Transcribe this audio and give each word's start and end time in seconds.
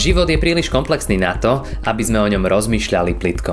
Život 0.00 0.32
je 0.32 0.40
príliš 0.40 0.72
komplexný 0.72 1.20
na 1.20 1.36
to, 1.36 1.60
aby 1.84 2.00
sme 2.00 2.24
o 2.24 2.30
ňom 2.32 2.48
rozmýšľali 2.48 3.20
plitko. 3.20 3.52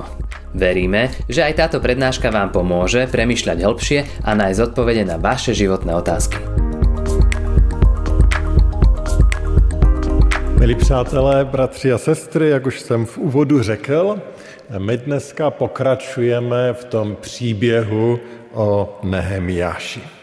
Veríme, 0.55 1.11
že 1.27 1.43
aj 1.43 1.59
táto 1.59 1.83
prednáška 1.83 2.31
vám 2.31 2.55
pomôže 2.55 3.03
premyšľať 3.11 3.67
hĺbšie 3.67 3.99
a 4.23 4.31
nájsť 4.31 4.71
odpovede 4.71 5.03
na 5.03 5.19
vaše 5.19 5.51
životné 5.51 5.91
otázky. 5.91 6.39
Milí 10.55 10.75
přátelé, 10.79 11.45
bratři 11.45 11.91
a 11.91 11.97
sestry, 11.97 12.49
jak 12.49 12.65
už 12.65 12.79
jsem 12.79 13.05
v 13.05 13.17
úvodu 13.17 13.63
řekl, 13.63 14.15
my 14.77 14.97
dneska 14.97 15.51
pokračujeme 15.51 16.73
v 16.73 16.83
tom 16.83 17.15
příběhu 17.19 18.19
o 18.53 18.99
Nehemiáši. 19.03 20.16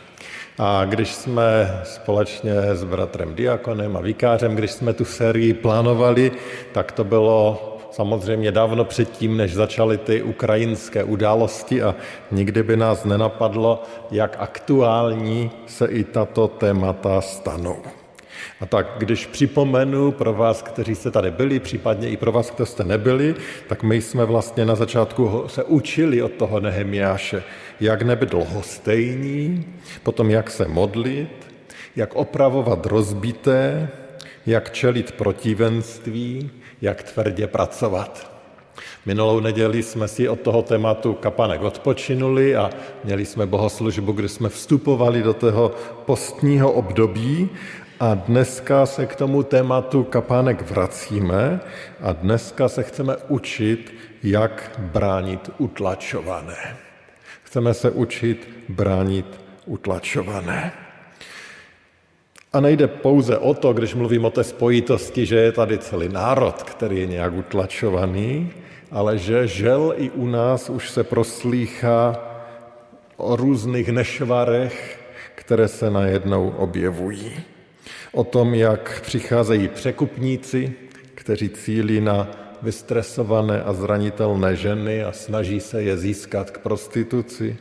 A 0.58 0.84
když 0.84 1.14
jsme 1.14 1.80
společně 1.84 2.52
s 2.52 2.84
bratrem 2.84 3.34
Diakonem 3.34 3.96
a 3.96 4.00
Vikářem, 4.00 4.54
když 4.54 4.70
jsme 4.70 4.92
tu 4.92 5.04
sérii 5.04 5.54
plánovali, 5.54 6.32
tak 6.72 6.92
to 6.92 7.04
bylo 7.04 7.70
samozřejmě 7.90 8.52
dávno 8.52 8.84
předtím, 8.84 9.36
než 9.36 9.54
začaly 9.54 9.98
ty 9.98 10.22
ukrajinské 10.22 11.04
události 11.04 11.82
a 11.82 11.94
nikdy 12.30 12.62
by 12.62 12.76
nás 12.76 13.04
nenapadlo, 13.04 13.82
jak 14.10 14.36
aktuální 14.38 15.50
se 15.66 15.86
i 15.86 16.04
tato 16.04 16.48
témata 16.48 17.20
stanou. 17.20 17.76
A 18.60 18.66
tak 18.66 18.86
když 18.98 19.26
připomenu 19.26 20.12
pro 20.12 20.32
vás, 20.32 20.62
kteří 20.62 20.94
jste 20.94 21.10
tady 21.10 21.30
byli, 21.30 21.60
případně 21.60 22.08
i 22.08 22.16
pro 22.16 22.32
vás, 22.32 22.50
kdo 22.50 22.66
jste 22.66 22.84
nebyli, 22.84 23.34
tak 23.68 23.82
my 23.82 24.02
jsme 24.02 24.24
vlastně 24.24 24.64
na 24.64 24.74
začátku 24.74 25.44
se 25.46 25.64
učili 25.64 26.22
od 26.22 26.32
toho 26.32 26.60
Nehemiáše, 26.60 27.42
jak 27.80 28.02
nebyt 28.02 28.28
dlouhostejní, 28.28 29.64
potom 30.02 30.30
jak 30.30 30.50
se 30.50 30.68
modlit, 30.68 31.52
jak 31.96 32.14
opravovat 32.14 32.86
rozbité, 32.86 33.88
jak 34.46 34.72
čelit 34.72 35.12
protivenství, 35.12 36.50
jak 36.82 37.02
tvrdě 37.02 37.46
pracovat. 37.46 38.34
Minulou 39.06 39.40
neděli 39.40 39.82
jsme 39.82 40.08
si 40.08 40.28
od 40.28 40.40
toho 40.40 40.62
tématu 40.62 41.14
kapanek 41.14 41.62
odpočinuli 41.62 42.56
a 42.56 42.70
měli 43.04 43.24
jsme 43.26 43.46
bohoslužbu, 43.46 44.12
kdy 44.12 44.28
jsme 44.28 44.48
vstupovali 44.48 45.22
do 45.22 45.34
toho 45.34 45.72
postního 46.04 46.72
období 46.72 47.50
a 48.00 48.14
dneska 48.14 48.86
se 48.86 49.06
k 49.06 49.16
tomu 49.16 49.42
tématu 49.42 50.04
kapánek 50.04 50.70
vracíme 50.70 51.60
a 52.00 52.12
dneska 52.12 52.68
se 52.68 52.82
chceme 52.82 53.16
učit, 53.28 53.94
jak 54.22 54.70
bránit 54.78 55.50
utlačované. 55.58 56.76
Chceme 57.42 57.74
se 57.74 57.90
učit 57.90 58.48
bránit 58.68 59.40
utlačované. 59.66 60.72
A 62.52 62.60
nejde 62.60 62.86
pouze 62.86 63.38
o 63.38 63.54
to, 63.54 63.72
když 63.72 63.94
mluvím 63.94 64.24
o 64.24 64.30
té 64.30 64.44
spojitosti, 64.44 65.26
že 65.26 65.36
je 65.36 65.52
tady 65.52 65.78
celý 65.78 66.08
národ, 66.08 66.62
který 66.62 67.00
je 67.00 67.06
nějak 67.06 67.32
utlačovaný, 67.32 68.52
ale 68.90 69.18
že 69.18 69.46
žel 69.46 69.94
i 69.96 70.10
u 70.10 70.26
nás 70.26 70.70
už 70.70 70.90
se 70.90 71.04
proslýchá 71.04 72.16
o 73.16 73.36
různých 73.36 73.88
nešvarech, 73.88 75.00
které 75.34 75.68
se 75.68 75.90
najednou 75.90 76.50
objevují. 76.50 77.53
O 78.14 78.24
tom, 78.24 78.54
jak 78.54 79.00
přicházejí 79.00 79.68
překupníci, 79.68 80.72
kteří 81.14 81.48
cílí 81.48 82.00
na 82.00 82.30
vystresované 82.62 83.62
a 83.62 83.72
zranitelné 83.72 84.56
ženy 84.56 85.04
a 85.04 85.12
snaží 85.12 85.60
se 85.60 85.82
je 85.82 85.96
získat 85.96 86.50
k 86.50 86.58
prostituci. 86.58 87.56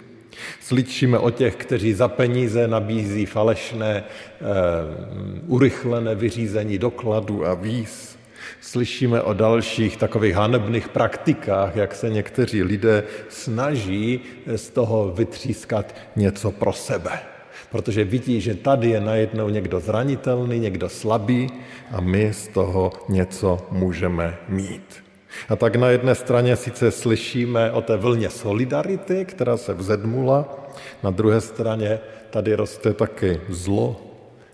Slyšíme 0.62 1.18
o 1.18 1.30
těch, 1.30 1.56
kteří 1.56 1.94
za 1.94 2.08
peníze 2.08 2.68
nabízí 2.68 3.26
falešné, 3.26 4.04
uh, 4.04 5.56
urychlené 5.56 6.16
vyřízení 6.16 6.78
dokladů 6.78 7.46
a 7.46 7.54
víz. 7.54 8.18
Slyšíme 8.62 9.22
o 9.22 9.34
dalších 9.34 9.98
takových 9.98 10.36
hanebných 10.36 10.90
praktikách, 10.90 11.76
jak 11.76 11.96
se 11.96 12.10
někteří 12.10 12.64
lidé 12.64 13.04
snaží 13.30 14.22
z 14.56 14.70
toho 14.70 15.14
vytřískat 15.16 15.96
něco 16.16 16.52
pro 16.52 16.74
sebe. 16.74 17.33
Protože 17.74 18.04
vidí, 18.04 18.42
že 18.42 18.56
tady 18.56 18.90
je 18.90 19.02
najednou 19.02 19.50
někdo 19.50 19.80
zranitelný, 19.80 20.60
někdo 20.60 20.90
slabý 20.90 21.50
a 21.92 22.02
my 22.02 22.34
z 22.34 22.48
toho 22.48 22.92
něco 23.10 23.68
můžeme 23.72 24.38
mít. 24.50 25.04
A 25.50 25.56
tak 25.56 25.76
na 25.76 25.90
jedné 25.90 26.16
straně 26.16 26.56
sice 26.56 26.92
slyšíme 26.92 27.72
o 27.72 27.82
té 27.82 27.98
vlně 27.98 28.30
solidarity, 28.30 29.26
která 29.26 29.58
se 29.58 29.74
vzedmula, 29.74 30.70
na 31.04 31.10
druhé 31.10 31.42
straně 31.42 32.00
tady 32.30 32.56
roste 32.56 32.94
taky 32.94 33.42
zlo, 33.50 34.02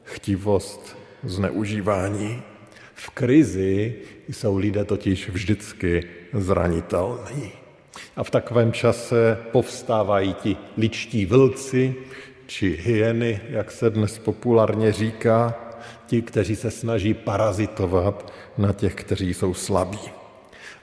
chtivost, 0.04 0.98
zneužívání. 1.24 2.42
V 2.94 3.10
krizi 3.10 3.96
jsou 4.30 4.58
lidé 4.58 4.86
totiž 4.86 5.30
vždycky 5.30 6.04
zranitelní. 6.34 7.52
A 8.16 8.24
v 8.24 8.30
takovém 8.30 8.72
čase 8.72 9.38
povstávají 9.52 10.34
ti 10.34 10.58
ličtí 10.78 11.26
vlci, 11.26 11.96
či 12.50 12.78
hyeny, 12.82 13.42
jak 13.50 13.72
se 13.72 13.90
dnes 13.90 14.20
populárně 14.20 14.92
říká, 14.92 15.56
ti, 16.06 16.22
kteří 16.22 16.56
se 16.56 16.72
snaží 16.72 17.14
parazitovat 17.14 18.34
na 18.58 18.74
těch, 18.74 18.96
kteří 18.96 19.34
jsou 19.34 19.54
slabí. 19.54 20.00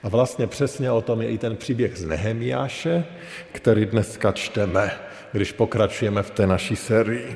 A 0.03 0.09
vlastně 0.09 0.47
přesně 0.47 0.91
o 0.91 1.01
tom 1.01 1.21
je 1.21 1.29
i 1.29 1.37
ten 1.37 1.55
příběh 1.55 1.97
z 1.97 2.05
Nehemiáše, 2.05 3.05
který 3.51 3.85
dneska 3.85 4.31
čteme, 4.31 4.91
když 5.31 5.51
pokračujeme 5.51 6.23
v 6.23 6.31
té 6.31 6.47
naší 6.47 6.75
sérii. 6.75 7.35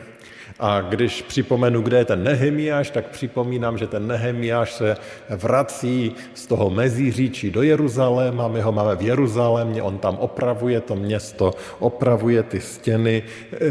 A 0.62 0.82
když 0.82 1.22
připomenu, 1.22 1.82
kde 1.82 1.98
je 1.98 2.06
ten 2.06 2.24
Nehemiáš, 2.24 2.90
tak 2.90 3.06
připomínám, 3.06 3.78
že 3.78 3.88
ten 3.88 4.08
Nehemiáš 4.08 4.74
se 4.74 4.98
vrací 5.30 6.16
z 6.34 6.46
toho 6.46 6.70
Mezíříčí 6.70 7.52
do 7.52 7.62
Jeruzaléma, 7.62 8.48
my 8.48 8.62
ho 8.62 8.72
máme 8.72 8.96
v 8.96 9.02
Jeruzalémě, 9.02 9.84
on 9.84 9.98
tam 9.98 10.18
opravuje 10.18 10.82
to 10.82 10.96
město, 10.96 11.54
opravuje 11.80 12.44
ty 12.44 12.62
stěny, 12.62 13.24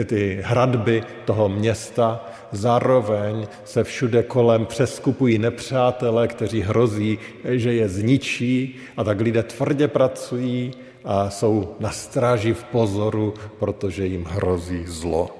ty 0.07 0.41
hradby 0.43 1.03
toho 1.25 1.49
města, 1.49 2.27
zároveň 2.53 3.47
se 3.65 3.85
všude 3.85 4.23
kolem 4.23 4.67
přeskupují 4.67 5.39
nepřátelé, 5.39 6.29
kteří 6.29 6.61
hrozí, 6.61 7.19
že 7.45 7.73
je 7.73 7.89
zničí. 7.89 8.77
A 8.97 9.05
tak 9.05 9.21
lidé 9.21 9.43
tvrdě 9.43 9.89
pracují 9.89 10.73
a 11.05 11.31
jsou 11.31 11.77
na 11.81 11.91
stráži 11.91 12.55
v 12.55 12.65
pozoru, 12.65 13.35
protože 13.59 14.07
jim 14.07 14.25
hrozí 14.25 14.85
zlo. 14.87 15.40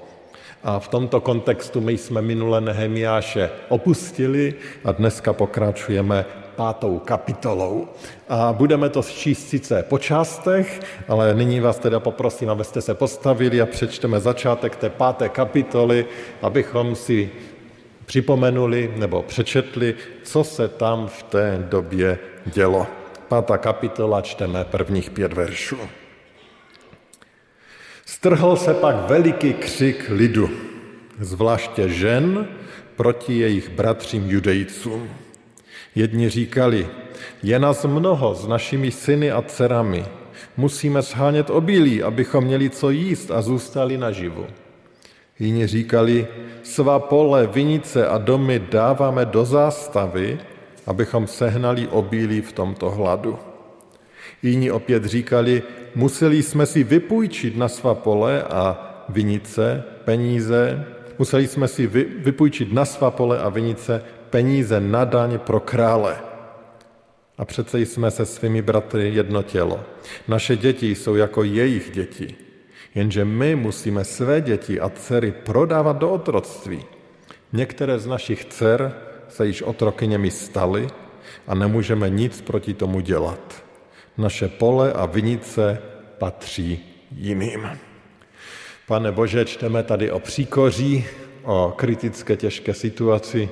A 0.63 0.79
v 0.79 0.87
tomto 0.87 1.21
kontextu 1.21 1.81
my 1.81 1.97
jsme 1.97 2.21
minule 2.21 2.61
Nehemiáše 2.61 3.49
opustili 3.69 4.53
a 4.85 4.91
dneska 4.91 5.33
pokračujeme 5.33 6.25
pátou 6.55 6.99
kapitolou. 6.99 7.87
A 8.29 8.53
budeme 8.53 8.89
to 8.89 9.03
číst 9.03 9.49
sice 9.49 9.83
po 9.83 9.97
částech, 9.97 10.79
ale 11.07 11.33
nyní 11.33 11.59
vás 11.59 11.79
teda 11.79 11.99
poprosím, 11.99 12.49
abyste 12.49 12.81
se 12.81 12.93
postavili 12.93 13.61
a 13.61 13.65
přečteme 13.65 14.19
začátek 14.19 14.75
té 14.75 14.89
páté 14.89 15.29
kapitoly, 15.29 16.05
abychom 16.41 16.95
si 16.95 17.29
připomenuli 18.05 18.93
nebo 18.97 19.21
přečetli, 19.21 19.95
co 20.23 20.43
se 20.43 20.67
tam 20.67 21.07
v 21.07 21.23
té 21.23 21.65
době 21.69 22.19
dělo. 22.45 22.87
Pátá 23.27 23.57
kapitola, 23.57 24.21
čteme 24.21 24.65
prvních 24.65 25.09
pět 25.09 25.33
veršů. 25.33 25.77
Strhl 28.21 28.55
se 28.55 28.73
pak 28.73 29.09
veliký 29.09 29.53
křik 29.53 30.05
lidu, 30.09 30.49
zvláště 31.19 31.89
žen, 31.89 32.47
proti 32.95 33.39
jejich 33.39 33.69
bratřím 33.69 34.29
judejcům. 34.29 35.09
Jedni 35.95 36.29
říkali, 36.29 36.87
je 37.43 37.59
nás 37.59 37.85
mnoho 37.85 38.35
s 38.35 38.47
našimi 38.47 38.91
syny 38.91 39.31
a 39.31 39.41
dcerami, 39.41 40.05
musíme 40.57 41.01
shánět 41.01 41.49
obilí, 41.49 42.03
abychom 42.03 42.43
měli 42.43 42.69
co 42.69 42.89
jíst 42.89 43.31
a 43.31 43.41
zůstali 43.41 43.97
naživu. 43.97 44.45
Jiní 45.39 45.67
říkali, 45.67 46.27
svá 46.63 46.99
pole, 46.99 47.47
vinice 47.47 48.07
a 48.07 48.17
domy 48.17 48.61
dáváme 48.71 49.25
do 49.25 49.45
zástavy, 49.45 50.39
abychom 50.85 51.27
sehnali 51.27 51.87
obilí 51.87 52.41
v 52.41 52.51
tomto 52.51 52.89
hladu. 52.89 53.39
Jiní 54.43 54.71
opět 54.71 55.05
říkali, 55.05 55.63
museli 55.95 56.43
jsme 56.43 56.65
si 56.65 56.83
vypůjčit 56.83 57.57
na 57.57 57.67
svá 57.67 57.95
pole 57.95 58.43
a 58.43 58.87
vinice 59.09 59.83
peníze, 60.05 60.85
museli 61.19 61.47
jsme 61.47 61.67
si 61.67 61.87
vypůjčit 62.17 62.73
na 62.73 62.85
svá 62.85 63.11
pole 63.11 63.39
a 63.39 63.49
vinice 63.49 64.03
peníze 64.29 64.79
na 64.79 65.05
daň 65.05 65.39
pro 65.39 65.59
krále. 65.59 66.17
A 67.37 67.45
přece 67.45 67.79
jsme 67.79 68.11
se 68.11 68.25
svými 68.25 68.61
bratry 68.61 69.09
jedno 69.13 69.43
tělo. 69.43 69.83
Naše 70.27 70.55
děti 70.57 70.95
jsou 70.95 71.15
jako 71.15 71.43
jejich 71.43 71.91
děti. 71.91 72.35
Jenže 72.95 73.25
my 73.25 73.55
musíme 73.55 74.03
své 74.03 74.41
děti 74.41 74.79
a 74.79 74.89
dcery 74.89 75.31
prodávat 75.31 75.97
do 75.97 76.09
otroctví. 76.09 76.85
Některé 77.53 77.99
z 77.99 78.07
našich 78.07 78.45
dcer 78.45 78.93
se 79.29 79.47
již 79.47 79.61
otrokyněmi 79.61 80.31
staly 80.31 80.87
a 81.47 81.55
nemůžeme 81.55 82.09
nic 82.09 82.41
proti 82.41 82.73
tomu 82.73 82.99
dělat. 82.99 83.70
Naše 84.17 84.47
pole 84.47 84.93
a 84.93 85.05
vinice 85.05 85.81
patří 86.17 86.79
jiným. 87.15 87.69
Pane 88.87 89.11
Bože, 89.11 89.45
čteme 89.45 89.83
tady 89.83 90.11
o 90.11 90.19
příkoří, 90.19 91.05
o 91.43 91.73
kritické 91.77 92.35
těžké 92.35 92.73
situaci 92.73 93.49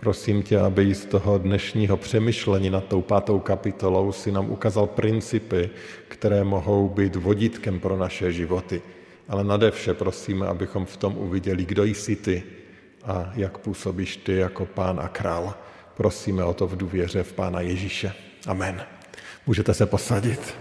Prosím 0.00 0.42
tě, 0.42 0.60
aby 0.60 0.94
z 0.94 1.04
toho 1.04 1.38
dnešního 1.38 1.96
přemýšlení 1.96 2.70
nad 2.70 2.84
tou 2.84 3.02
pátou 3.02 3.40
kapitolou 3.40 4.12
si 4.12 4.32
nám 4.32 4.50
ukázal 4.50 4.86
principy, 4.86 5.70
které 6.08 6.44
mohou 6.44 6.88
být 6.88 7.16
vodítkem 7.16 7.80
pro 7.80 7.96
naše 7.96 8.32
životy. 8.32 8.82
Ale 9.28 9.44
nade 9.44 9.70
vše 9.70 9.94
prosíme, 9.94 10.46
abychom 10.46 10.86
v 10.86 10.96
tom 10.96 11.18
uviděli, 11.18 11.64
kdo 11.64 11.84
jsi 11.84 12.16
ty 12.16 12.42
a 13.04 13.32
jak 13.34 13.58
působíš 13.58 14.16
ty 14.16 14.36
jako 14.36 14.66
pán 14.66 15.00
a 15.00 15.08
král. 15.08 15.54
Prosíme 15.94 16.44
o 16.44 16.54
to 16.54 16.66
v 16.66 16.76
důvěře 16.76 17.22
v 17.22 17.32
Pána 17.32 17.60
Ježíše. 17.60 18.12
Amen. 18.46 18.97
Můžete 19.48 19.74
se 19.74 19.86
posadit. 19.86 20.54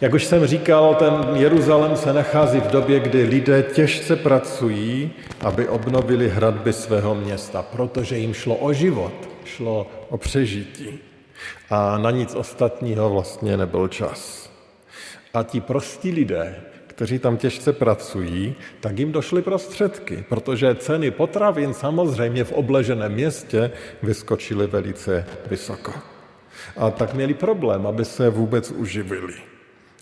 Jak 0.00 0.14
už 0.14 0.24
jsem 0.24 0.46
říkal, 0.46 0.94
ten 0.94 1.36
Jeruzalém 1.36 1.96
se 1.96 2.12
nachází 2.12 2.60
v 2.60 2.66
době, 2.66 3.00
kdy 3.00 3.22
lidé 3.22 3.62
těžce 3.62 4.16
pracují, 4.16 5.10
aby 5.40 5.68
obnovili 5.68 6.28
hradby 6.28 6.72
svého 6.72 7.14
města, 7.14 7.62
protože 7.62 8.18
jim 8.18 8.34
šlo 8.34 8.56
o 8.56 8.72
život, 8.72 9.28
šlo 9.44 9.86
o 10.08 10.18
přežití. 10.18 10.98
A 11.70 11.98
na 11.98 12.10
nic 12.10 12.34
ostatního 12.34 13.10
vlastně 13.10 13.56
nebyl 13.56 13.88
čas. 13.88 14.50
A 15.34 15.42
ti 15.42 15.60
prostí 15.60 16.12
lidé, 16.12 16.60
kteří 16.98 17.18
tam 17.18 17.36
těžce 17.36 17.72
pracují, 17.72 18.54
tak 18.80 18.98
jim 18.98 19.12
došly 19.12 19.42
prostředky, 19.42 20.24
protože 20.28 20.74
ceny 20.74 21.10
potravin 21.10 21.74
samozřejmě 21.74 22.44
v 22.44 22.52
obleženém 22.52 23.12
městě 23.12 23.70
vyskočily 24.02 24.66
velice 24.66 25.26
vysoko. 25.46 25.92
A 26.76 26.90
tak 26.90 27.14
měli 27.14 27.34
problém, 27.34 27.86
aby 27.86 28.04
se 28.04 28.30
vůbec 28.30 28.70
uživili, 28.70 29.34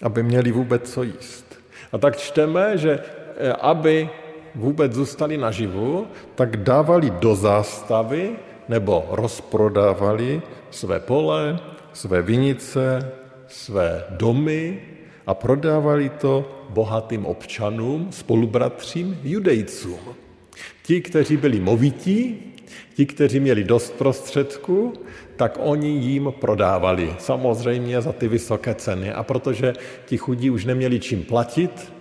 aby 0.03 0.23
měli 0.23 0.53
vůbec 0.53 0.93
co 0.93 1.03
jíst. 1.03 1.61
A 1.93 1.99
tak 1.99 2.17
čteme, 2.17 2.79
že 2.79 2.99
eh, 2.99 3.53
aby 3.53 4.09
vůbec 4.55 4.93
zůstali 4.93 5.37
naživu, 5.37 6.09
tak 6.35 6.57
dávali 6.57 7.11
do 7.11 7.37
zástavy 7.37 8.41
nebo 8.69 9.05
rozprodávali 9.11 10.43
své 10.71 11.01
pole, 11.01 11.61
své 11.93 12.23
vinice, 12.23 13.13
své 13.49 14.05
domy 14.17 14.96
a 15.27 15.35
prodávali 15.35 16.09
to 16.09 16.45
bohatým 16.71 17.27
občanům, 17.27 18.09
spolubratřím, 18.11 19.21
judejcům. 19.25 19.99
Ti, 20.83 21.01
kteří 21.01 21.37
byli 21.37 21.61
movití, 21.61 22.43
ti, 22.95 23.07
kteří 23.07 23.41
měli 23.41 23.65
dost 23.65 23.95
prostředků, 23.95 24.93
tak 25.37 25.59
oni 25.61 25.89
jim 25.89 26.33
prodávali, 26.41 27.15
samozřejmě 27.19 28.01
za 28.01 28.13
ty 28.13 28.29
vysoké 28.29 28.75
ceny. 28.75 29.13
A 29.13 29.23
protože 29.23 29.73
ti 30.07 30.17
chudí 30.17 30.51
už 30.51 30.65
neměli 30.65 31.01
čím 31.01 31.23
platit, 31.23 31.93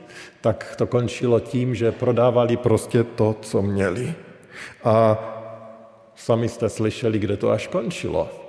tak 0.41 0.75
to 0.77 0.87
končilo 0.87 1.39
tím, 1.39 1.75
že 1.75 1.91
prodávali 1.91 2.57
prostě 2.57 3.03
to, 3.03 3.35
co 3.41 3.61
měli. 3.61 4.13
A 4.83 5.17
sami 6.15 6.49
jste 6.49 6.69
slyšeli, 6.69 7.19
kde 7.19 7.37
to 7.37 7.49
až 7.49 7.67
končilo 7.67 8.44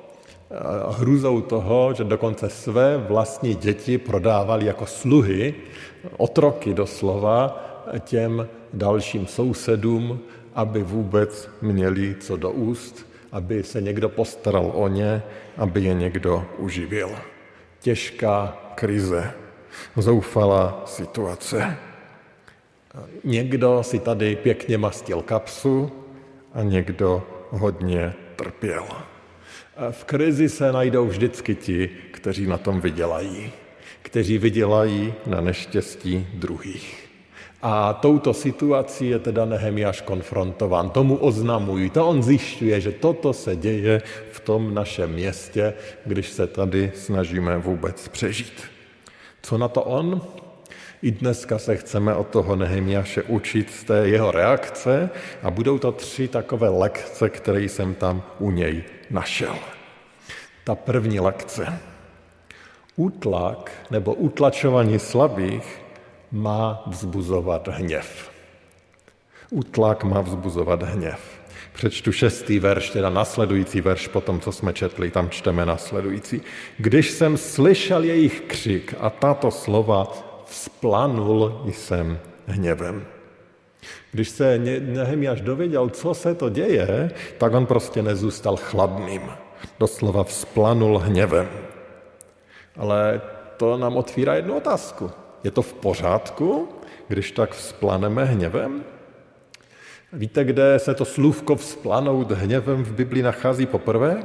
hrůzou 0.90 1.40
toho, 1.40 1.94
že 1.94 2.04
dokonce 2.04 2.50
své 2.50 2.96
vlastní 2.96 3.54
děti 3.54 3.98
prodávali 3.98 4.66
jako 4.66 4.86
sluhy, 4.86 5.54
otroky 6.16 6.74
doslova, 6.74 7.62
těm 8.00 8.48
dalším 8.72 9.26
sousedům, 9.26 10.20
aby 10.54 10.82
vůbec 10.82 11.50
měli 11.62 12.16
co 12.20 12.36
do 12.36 12.50
úst, 12.50 13.06
aby 13.32 13.62
se 13.62 13.80
někdo 13.82 14.08
postaral 14.08 14.72
o 14.74 14.88
ně, 14.88 15.22
aby 15.56 15.80
je 15.80 15.94
někdo 15.94 16.44
uživil. 16.58 17.10
Těžká 17.80 18.56
krize, 18.74 19.32
zoufalá 19.96 20.82
situace. 20.84 21.76
Někdo 23.24 23.82
si 23.82 23.98
tady 23.98 24.36
pěkně 24.36 24.78
mastil 24.78 25.22
kapsu 25.22 25.92
a 26.54 26.62
někdo 26.62 27.22
hodně 27.50 28.14
trpěl. 28.36 28.84
V 29.90 30.04
krizi 30.04 30.48
se 30.48 30.72
najdou 30.72 31.06
vždycky 31.06 31.54
ti, 31.54 31.90
kteří 32.10 32.46
na 32.46 32.58
tom 32.58 32.80
vydělají, 32.80 33.52
kteří 34.02 34.38
vydělají 34.38 35.14
na 35.26 35.40
neštěstí 35.40 36.26
druhých. 36.34 37.08
A 37.62 37.92
touto 37.92 38.34
situací 38.34 39.08
je 39.08 39.18
teda 39.18 39.44
Nehemiáš 39.44 40.00
konfrontován. 40.00 40.90
Tomu 40.90 41.16
oznamují, 41.16 41.90
to 41.90 42.08
on 42.08 42.22
zjišťuje, 42.22 42.80
že 42.80 42.92
toto 42.92 43.32
se 43.32 43.56
děje 43.56 44.02
v 44.32 44.40
tom 44.40 44.74
našem 44.74 45.12
městě, 45.12 45.74
když 46.04 46.28
se 46.28 46.46
tady 46.46 46.92
snažíme 46.94 47.58
vůbec 47.58 48.08
přežít. 48.08 48.62
Co 49.42 49.58
na 49.58 49.68
to 49.68 49.82
on? 49.82 50.20
I 51.02 51.10
dneska 51.10 51.58
se 51.58 51.76
chceme 51.76 52.14
od 52.14 52.28
toho 52.28 52.56
Nehemiáše 52.56 53.22
učit 53.22 53.70
z 53.70 53.84
té 53.84 54.08
jeho 54.08 54.30
reakce 54.30 55.10
a 55.42 55.50
budou 55.50 55.78
to 55.78 55.92
tři 55.92 56.28
takové 56.28 56.68
lekce, 56.68 57.30
které 57.30 57.62
jsem 57.62 57.94
tam 57.94 58.22
u 58.38 58.50
něj 58.50 58.84
našel. 59.10 59.54
Ta 60.64 60.74
první 60.74 61.20
lekce. 61.20 61.78
Útlak 62.96 63.70
nebo 63.90 64.14
utlačování 64.14 64.98
slabých 64.98 65.82
má 66.32 66.82
vzbuzovat 66.86 67.68
hněv. 67.68 68.30
Útlak 69.50 70.04
má 70.04 70.20
vzbuzovat 70.20 70.82
hněv. 70.82 71.20
Přečtu 71.72 72.12
šestý 72.12 72.58
verš, 72.58 72.90
teda 72.90 73.10
nasledující 73.10 73.80
verš 73.80 74.08
po 74.08 74.20
tom, 74.20 74.40
co 74.40 74.52
jsme 74.52 74.72
četli, 74.72 75.10
tam 75.10 75.30
čteme 75.30 75.66
nasledující. 75.66 76.42
Když 76.78 77.10
jsem 77.10 77.36
slyšel 77.36 78.04
jejich 78.04 78.40
křik 78.40 78.94
a 79.00 79.10
tato 79.10 79.50
slova, 79.50 80.12
vzplanul 80.46 81.62
jsem 81.66 82.18
hněvem. 82.46 83.06
Když 84.12 84.28
se 84.28 84.58
Nehemiáš 84.80 85.40
dověděl, 85.40 85.88
co 85.88 86.14
se 86.14 86.34
to 86.34 86.48
děje, 86.48 87.10
tak 87.38 87.54
on 87.54 87.66
prostě 87.66 88.02
nezůstal 88.02 88.56
chladným. 88.56 89.22
Doslova 89.78 90.24
vzplanul 90.24 90.98
hněvem. 90.98 91.48
Ale 92.76 93.20
to 93.56 93.76
nám 93.76 93.96
otvírá 93.96 94.34
jednu 94.34 94.56
otázku. 94.56 95.10
Je 95.44 95.50
to 95.50 95.62
v 95.62 95.72
pořádku, 95.72 96.68
když 97.08 97.30
tak 97.30 97.52
vzplaneme 97.52 98.24
hněvem? 98.24 98.84
Víte, 100.12 100.44
kde 100.44 100.78
se 100.78 100.94
to 100.94 101.04
slůvko 101.04 101.56
vzplanout 101.56 102.30
hněvem 102.30 102.84
v 102.84 102.92
Biblii 102.92 103.22
nachází 103.22 103.66
poprvé? 103.66 104.22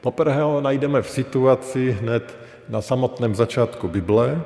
Poprvé 0.00 0.42
ho 0.42 0.60
najdeme 0.60 1.02
v 1.02 1.10
situaci 1.10 1.90
hned 2.00 2.36
na 2.68 2.82
samotném 2.82 3.34
začátku 3.34 3.88
Bible, 3.88 4.42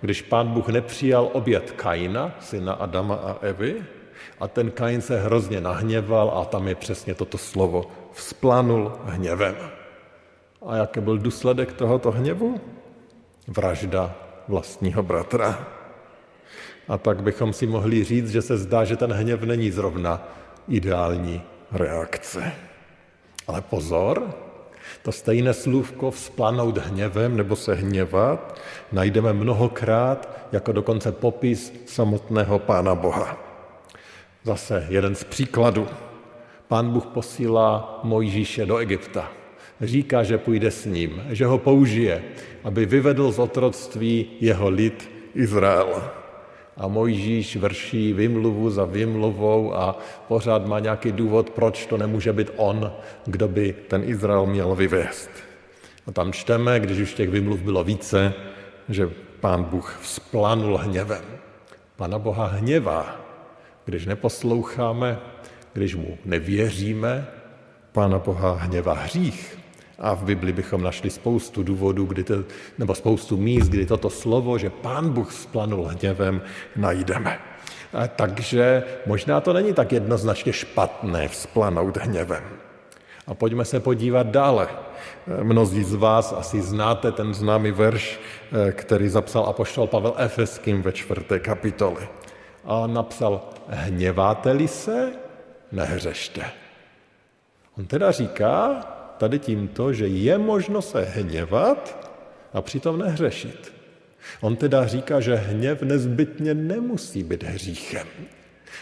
když 0.00 0.22
pán 0.22 0.48
Bůh 0.48 0.68
nepřijal 0.68 1.30
oběd 1.32 1.70
Kaina, 1.70 2.34
syna 2.40 2.72
Adama 2.72 3.14
a 3.14 3.36
Evy, 3.40 3.82
a 4.40 4.48
ten 4.48 4.70
Kain 4.70 5.00
se 5.00 5.20
hrozně 5.20 5.60
nahněval 5.60 6.32
a 6.34 6.44
tam 6.44 6.68
je 6.68 6.74
přesně 6.74 7.14
toto 7.14 7.38
slovo. 7.38 7.84
Vzplanul 8.12 8.92
hněvem. 9.04 9.56
A 10.66 10.76
jaký 10.76 11.00
byl 11.00 11.18
důsledek 11.18 11.72
tohoto 11.72 12.10
hněvu? 12.10 12.60
Vražda 13.48 14.14
vlastního 14.48 15.02
bratra. 15.02 15.66
A 16.88 16.98
tak 16.98 17.22
bychom 17.22 17.52
si 17.52 17.66
mohli 17.66 18.04
říct, 18.04 18.30
že 18.30 18.42
se 18.42 18.58
zdá, 18.58 18.84
že 18.84 18.96
ten 18.96 19.12
hněv 19.12 19.42
není 19.42 19.70
zrovna 19.70 20.28
ideální 20.68 21.42
reakce. 21.72 22.52
Ale 23.46 23.60
pozor, 23.60 24.34
to 25.02 25.12
stejné 25.12 25.54
slůvko 25.54 26.10
vzplanout 26.10 26.78
hněvem 26.78 27.36
nebo 27.36 27.56
se 27.56 27.74
hněvat 27.74 28.60
najdeme 28.92 29.32
mnohokrát 29.32 30.38
jako 30.52 30.72
dokonce 30.72 31.12
popis 31.12 31.72
samotného 31.86 32.58
Pána 32.58 32.94
Boha. 32.94 33.38
Zase 34.44 34.86
jeden 34.88 35.14
z 35.14 35.24
příkladů. 35.24 35.86
Pán 36.68 36.90
Bůh 36.90 37.06
posílá 37.06 38.00
Mojžíše 38.02 38.66
do 38.66 38.76
Egypta. 38.76 39.30
Říká, 39.80 40.22
že 40.22 40.38
půjde 40.38 40.70
s 40.70 40.84
ním, 40.84 41.22
že 41.28 41.46
ho 41.46 41.58
použije, 41.58 42.22
aby 42.64 42.86
vyvedl 42.86 43.32
z 43.32 43.38
otroctví 43.38 44.26
jeho 44.40 44.68
lid 44.70 45.10
Izrael. 45.34 46.19
A 46.80 46.88
Mojžíš 46.88 47.56
vrší 47.56 48.12
vymluvu 48.12 48.70
za 48.70 48.84
vymluvou 48.84 49.74
a 49.74 49.98
pořád 50.28 50.66
má 50.66 50.80
nějaký 50.80 51.12
důvod, 51.12 51.50
proč 51.50 51.86
to 51.86 51.96
nemůže 51.96 52.32
být 52.32 52.50
on, 52.56 52.92
kdo 53.26 53.48
by 53.48 53.74
ten 53.88 54.02
Izrael 54.04 54.46
měl 54.46 54.74
vyvést. 54.74 55.30
A 56.06 56.12
tam 56.12 56.32
čteme, 56.32 56.80
když 56.80 56.98
už 56.98 57.14
těch 57.14 57.28
vymluv 57.28 57.60
bylo 57.60 57.84
více, 57.84 58.34
že 58.88 59.10
pán 59.40 59.64
Bůh 59.64 59.98
vzplanul 60.02 60.76
hněvem. 60.76 61.24
Pana 61.96 62.18
Boha 62.18 62.46
hněvá, 62.46 63.20
když 63.84 64.06
neposloucháme, 64.06 65.18
když 65.72 65.94
mu 65.94 66.18
nevěříme, 66.24 67.26
Pána 67.92 68.18
Boha 68.18 68.52
hněvá 68.52 68.94
hřích. 68.94 69.59
A 70.00 70.14
v 70.14 70.24
Bibli 70.24 70.52
bychom 70.52 70.82
našli 70.82 71.10
spoustu 71.10 71.62
důvodů, 71.62 72.04
kdy 72.04 72.24
to, 72.24 72.34
nebo 72.78 72.94
spoustu 72.94 73.36
míst, 73.36 73.68
kdy 73.68 73.86
toto 73.86 74.10
slovo, 74.10 74.58
že 74.58 74.70
Pán 74.70 75.10
Bůh 75.10 75.32
splanul 75.32 75.84
hněvem, 75.84 76.42
najdeme. 76.76 77.38
A 77.92 78.08
takže 78.08 78.84
možná 79.06 79.40
to 79.40 79.52
není 79.52 79.72
tak 79.72 79.92
jednoznačně 79.92 80.52
špatné 80.52 81.28
vzplanout 81.28 81.96
hněvem. 81.96 82.44
A 83.26 83.34
pojďme 83.34 83.64
se 83.64 83.80
podívat 83.80 84.26
dále. 84.26 84.68
Mnozí 85.42 85.84
z 85.84 85.94
vás 85.94 86.32
asi 86.32 86.62
znáte 86.62 87.12
ten 87.12 87.34
známý 87.34 87.70
verš, 87.70 88.20
který 88.72 89.08
zapsal 89.08 89.44
apoštol 89.44 89.86
Pavel 89.86 90.14
Efeským 90.16 90.82
ve 90.82 90.92
čtvrté 90.92 91.38
kapitoli. 91.38 92.08
A 92.64 92.86
napsal, 92.86 93.40
hněváte-li 93.68 94.68
se, 94.68 95.12
nehřešte. 95.72 96.42
On 97.78 97.86
teda 97.86 98.10
říká 98.10 98.86
tady 99.20 99.38
tímto, 99.38 99.92
že 99.92 100.06
je 100.06 100.38
možno 100.38 100.82
se 100.82 101.04
hněvat 101.04 102.08
a 102.52 102.62
přitom 102.62 102.98
nehřešit. 102.98 103.72
On 104.40 104.56
teda 104.56 104.86
říká, 104.86 105.20
že 105.20 105.34
hněv 105.34 105.82
nezbytně 105.82 106.54
nemusí 106.54 107.22
být 107.22 107.42
hříchem. 107.42 108.06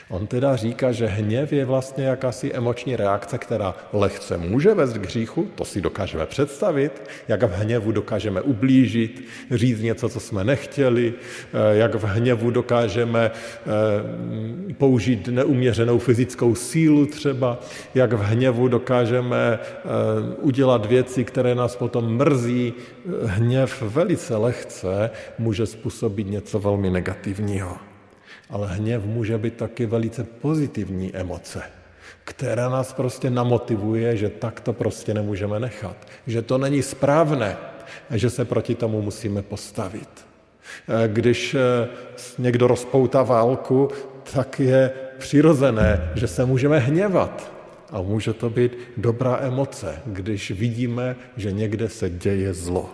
On 0.08 0.26
teda 0.26 0.56
říká, 0.56 0.92
že 0.92 1.06
hněv 1.06 1.52
je 1.52 1.64
vlastně 1.64 2.04
jakási 2.04 2.52
emoční 2.52 2.96
reakce, 2.96 3.38
která 3.38 3.74
lehce 3.92 4.38
může 4.38 4.74
vést 4.74 4.98
k 4.98 5.04
hříchu, 5.04 5.48
to 5.54 5.64
si 5.64 5.80
dokážeme 5.80 6.26
představit, 6.26 7.02
jak 7.28 7.42
v 7.42 7.52
hněvu 7.52 7.92
dokážeme 7.92 8.40
ublížit, 8.40 9.24
říct 9.50 9.80
něco, 9.80 10.08
co 10.08 10.20
jsme 10.20 10.44
nechtěli, 10.44 11.14
eh, 11.14 11.76
jak 11.76 11.94
v 11.94 12.04
hněvu 12.04 12.50
dokážeme 12.50 13.30
eh, 13.30 14.74
použít 14.74 15.28
neuměřenou 15.28 15.98
fyzickou 15.98 16.54
sílu 16.54 17.06
třeba, 17.06 17.60
jak 17.94 18.12
v 18.12 18.22
hněvu 18.22 18.68
dokážeme 18.68 19.58
eh, 19.58 19.88
udělat 20.40 20.86
věci, 20.86 21.24
které 21.24 21.54
nás 21.54 21.76
potom 21.76 22.16
mrzí. 22.16 22.74
Hněv 23.24 23.82
velice 23.82 24.36
lehce 24.36 25.10
může 25.38 25.66
způsobit 25.66 26.26
něco 26.26 26.58
velmi 26.58 26.90
negativního. 26.90 27.87
Ale 28.50 28.68
hněv 28.68 29.04
může 29.04 29.38
být 29.38 29.54
taky 29.54 29.86
velice 29.86 30.24
pozitivní 30.24 31.16
emoce, 31.16 31.62
která 32.24 32.68
nás 32.68 32.92
prostě 32.92 33.30
namotivuje, 33.30 34.16
že 34.16 34.28
tak 34.28 34.60
to 34.60 34.72
prostě 34.72 35.14
nemůžeme 35.14 35.60
nechat. 35.60 35.96
Že 36.26 36.42
to 36.42 36.58
není 36.58 36.82
správné 36.82 37.56
že 38.10 38.30
se 38.30 38.44
proti 38.44 38.74
tomu 38.74 39.02
musíme 39.02 39.42
postavit. 39.42 40.08
Eh, 40.88 41.08
když 41.08 41.54
eh, 41.54 41.88
někdo 42.38 42.66
rozpoutá 42.66 43.22
válku, 43.22 43.88
tak 44.32 44.60
je 44.60 44.90
přirozené, 45.18 46.10
že 46.14 46.28
se 46.28 46.44
můžeme 46.44 46.78
hněvat. 46.78 47.52
A 47.90 48.02
může 48.02 48.32
to 48.32 48.50
být 48.50 48.72
dobrá 48.96 49.38
emoce, 49.40 50.02
když 50.06 50.50
vidíme, 50.50 51.16
že 51.36 51.52
někde 51.52 51.88
se 51.88 52.10
děje 52.10 52.54
zlo. 52.54 52.92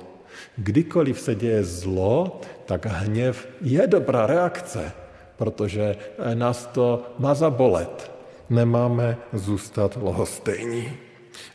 Kdykoliv 0.57 1.21
se 1.21 1.35
děje 1.35 1.65
zlo, 1.65 2.41
tak 2.65 2.87
hněv 2.87 3.49
je 3.61 3.87
dobrá 3.87 4.27
reakce 4.27 4.93
protože 5.37 5.97
eh, 6.19 6.35
nás 6.35 6.67
to 6.67 7.03
má 7.19 7.35
zabolet. 7.35 8.12
Nemáme 8.50 9.17
zůstat 9.33 9.99
lohostejní. 10.03 10.93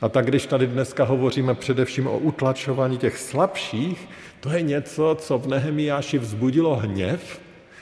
A 0.02 0.10
tak 0.10 0.26
když 0.26 0.46
tady 0.46 0.68
dneska 0.68 1.04
hovoříme 1.04 1.56
především 1.56 2.08
o 2.08 2.18
utlačování 2.18 2.98
těch 2.98 3.18
slabších, 3.18 4.10
to 4.40 4.50
je 4.50 4.62
něco, 4.62 5.18
co 5.20 5.38
v 5.38 5.48
Nehemiáši 5.48 6.18
vzbudilo 6.18 6.76
hněv 6.76 7.40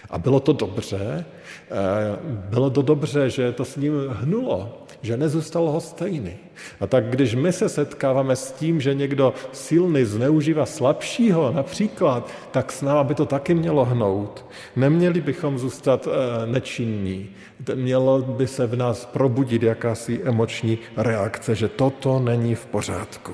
a 0.10 0.18
bylo 0.18 0.40
to 0.40 0.54
dobře. 0.54 1.26
Eh, 1.72 2.18
bylo 2.26 2.70
to 2.70 2.82
dobře, 2.82 3.30
že 3.30 3.52
to 3.52 3.66
s 3.66 3.76
ním 3.76 3.94
hnulo, 4.10 4.87
že 5.02 5.18
nezůstal 5.18 5.70
ho 5.70 5.82
stejný. 5.82 6.34
A 6.80 6.88
tak 6.88 7.10
když 7.10 7.36
my 7.36 7.54
se 7.54 7.70
setkáváme 7.70 8.36
s 8.36 8.52
tím, 8.52 8.82
že 8.82 8.94
někdo 8.94 9.34
silný 9.52 10.06
zneužívá 10.06 10.66
slabšího 10.66 11.52
například, 11.52 12.32
tak 12.52 12.72
s 12.72 12.82
náma 12.82 13.04
by 13.04 13.16
to 13.16 13.26
taky 13.26 13.54
mělo 13.54 13.86
hnout. 13.86 14.46
Neměli 14.76 15.22
bychom 15.22 15.60
zůstat 15.60 16.08
e, 16.08 16.48
nečinní. 16.48 17.30
Mělo 17.76 18.22
by 18.22 18.48
se 18.48 18.68
v 18.68 18.76
nás 18.76 19.06
probudit 19.06 19.64
jakási 19.64 20.22
emoční 20.24 20.78
reakce, 20.98 21.56
že 21.56 21.68
toto 21.68 22.20
není 22.20 22.56
v 22.56 22.66
pořádku. 22.66 23.34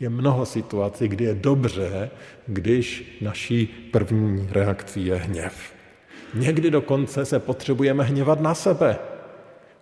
Je 0.00 0.08
mnoho 0.08 0.46
situací, 0.46 1.08
kdy 1.08 1.24
je 1.24 1.34
dobře, 1.34 2.10
když 2.46 3.18
naší 3.20 3.66
první 3.66 4.48
reakcí 4.50 5.06
je 5.06 5.14
hněv. 5.14 5.72
Někdy 6.34 6.70
dokonce 6.70 7.24
se 7.24 7.38
potřebujeme 7.38 8.04
hněvat 8.04 8.40
na 8.40 8.54
sebe. 8.54 8.96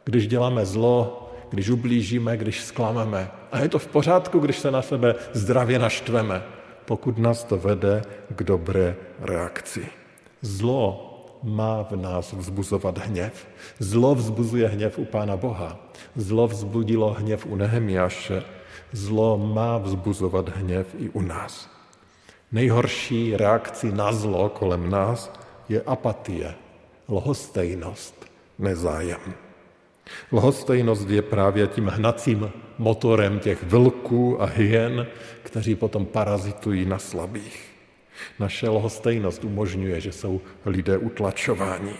Když 0.08 0.28
děláme 0.28 0.66
zlo, 0.66 1.28
když 1.50 1.68
ublížíme, 1.68 2.36
když 2.36 2.64
zklameme. 2.64 3.30
A 3.52 3.58
je 3.60 3.68
to 3.68 3.78
v 3.78 3.86
pořádku, 3.86 4.38
když 4.38 4.58
se 4.58 4.70
na 4.70 4.82
sebe 4.82 5.14
zdravě 5.32 5.78
naštveme, 5.78 6.42
pokud 6.84 7.18
nás 7.18 7.44
to 7.44 7.56
vede 7.56 8.02
k 8.28 8.42
dobré 8.42 8.96
reakci. 9.20 9.86
Zlo 10.42 10.84
má 11.42 11.82
v 11.82 11.96
nás 11.96 12.32
vzbuzovat 12.32 12.98
hněv. 12.98 13.48
Zlo 13.78 14.14
vzbuzuje 14.14 14.68
hněv 14.68 14.98
u 14.98 15.04
Pána 15.04 15.36
Boha. 15.36 15.78
Zlo 16.16 16.48
vzbudilo 16.48 17.12
hněv 17.12 17.46
u 17.46 17.56
Nehemiaše. 17.56 18.42
Zlo 18.92 19.38
má 19.38 19.78
vzbuzovat 19.78 20.48
hněv 20.48 20.86
i 20.98 21.08
u 21.08 21.20
nás. 21.20 21.70
Nejhorší 22.52 23.36
reakcí 23.36 23.92
na 23.92 24.12
zlo 24.12 24.48
kolem 24.48 24.90
nás 24.90 25.32
je 25.68 25.82
apatie, 25.82 26.54
lhostejnost, 27.08 28.26
nezájem. 28.58 29.47
Lhostejnost 30.32 31.10
je 31.10 31.22
právě 31.22 31.66
tím 31.66 31.86
hnacím 31.86 32.50
motorem 32.78 33.38
těch 33.38 33.62
vlků 33.62 34.42
a 34.42 34.44
hyen, 34.44 35.06
kteří 35.42 35.74
potom 35.74 36.06
parazitují 36.06 36.86
na 36.86 36.98
slabých. 36.98 37.64
Naše 38.38 38.68
lhostejnost 38.68 39.44
umožňuje, 39.44 40.00
že 40.00 40.12
jsou 40.12 40.40
lidé 40.66 40.98
utlačováni. 40.98 41.94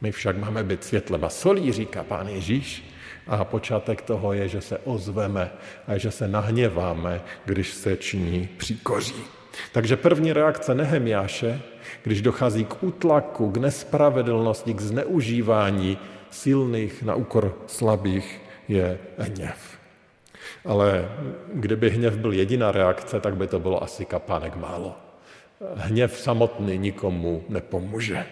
My 0.00 0.12
však 0.12 0.36
máme 0.36 0.62
být 0.64 0.84
světlem 0.84 1.24
a 1.24 1.28
solí, 1.28 1.72
říká 1.72 2.04
pán 2.04 2.28
Ježíš, 2.28 2.84
a 3.26 3.44
počátek 3.44 4.02
toho 4.02 4.32
je, 4.32 4.48
že 4.48 4.60
se 4.60 4.78
ozveme 4.78 5.50
a 5.86 5.98
že 5.98 6.10
se 6.10 6.28
nahněváme, 6.28 7.20
když 7.44 7.74
se 7.74 7.96
činí 7.96 8.48
příkoří. 8.56 9.14
Takže 9.72 9.96
první 9.96 10.32
reakce 10.32 10.74
Nehemiáše, 10.74 11.60
když 12.02 12.22
dochází 12.22 12.64
k 12.64 12.82
útlaku, 12.82 13.50
k 13.50 13.56
nespravedlnosti, 13.56 14.74
k 14.74 14.80
zneužívání, 14.80 15.98
silných 16.30 17.02
na 17.02 17.14
úkor 17.14 17.58
slabých 17.66 18.40
je 18.68 18.98
hněv. 19.18 19.78
Ale 20.64 21.08
kdyby 21.54 21.90
hněv 21.90 22.16
byl 22.16 22.32
jediná 22.32 22.72
reakce, 22.72 23.20
tak 23.20 23.36
by 23.36 23.46
to 23.46 23.60
bylo 23.60 23.82
asi 23.82 24.04
kapánek 24.04 24.56
málo. 24.56 24.96
Hněv 25.74 26.18
samotný 26.18 26.78
nikomu 26.78 27.44
nepomůže. 27.48 28.26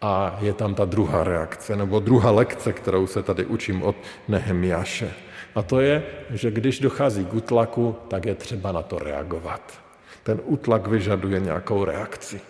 A 0.00 0.38
je 0.40 0.52
tam 0.52 0.74
ta 0.74 0.84
druhá 0.84 1.24
reakce, 1.24 1.76
nebo 1.76 2.00
druhá 2.00 2.30
lekce, 2.30 2.72
kterou 2.72 3.06
se 3.06 3.22
tady 3.22 3.44
učím 3.44 3.82
od 3.82 3.96
Nehemiáše. 4.28 5.12
A 5.54 5.62
to 5.62 5.80
je, 5.80 6.02
že 6.30 6.50
když 6.50 6.80
dochází 6.80 7.24
k 7.24 7.34
utlaku, 7.34 7.96
tak 8.08 8.26
je 8.26 8.34
třeba 8.34 8.72
na 8.72 8.82
to 8.82 8.98
reagovat. 8.98 9.80
Ten 10.22 10.40
utlak 10.44 10.86
vyžaduje 10.86 11.40
nějakou 11.40 11.84
reakci. 11.84 12.40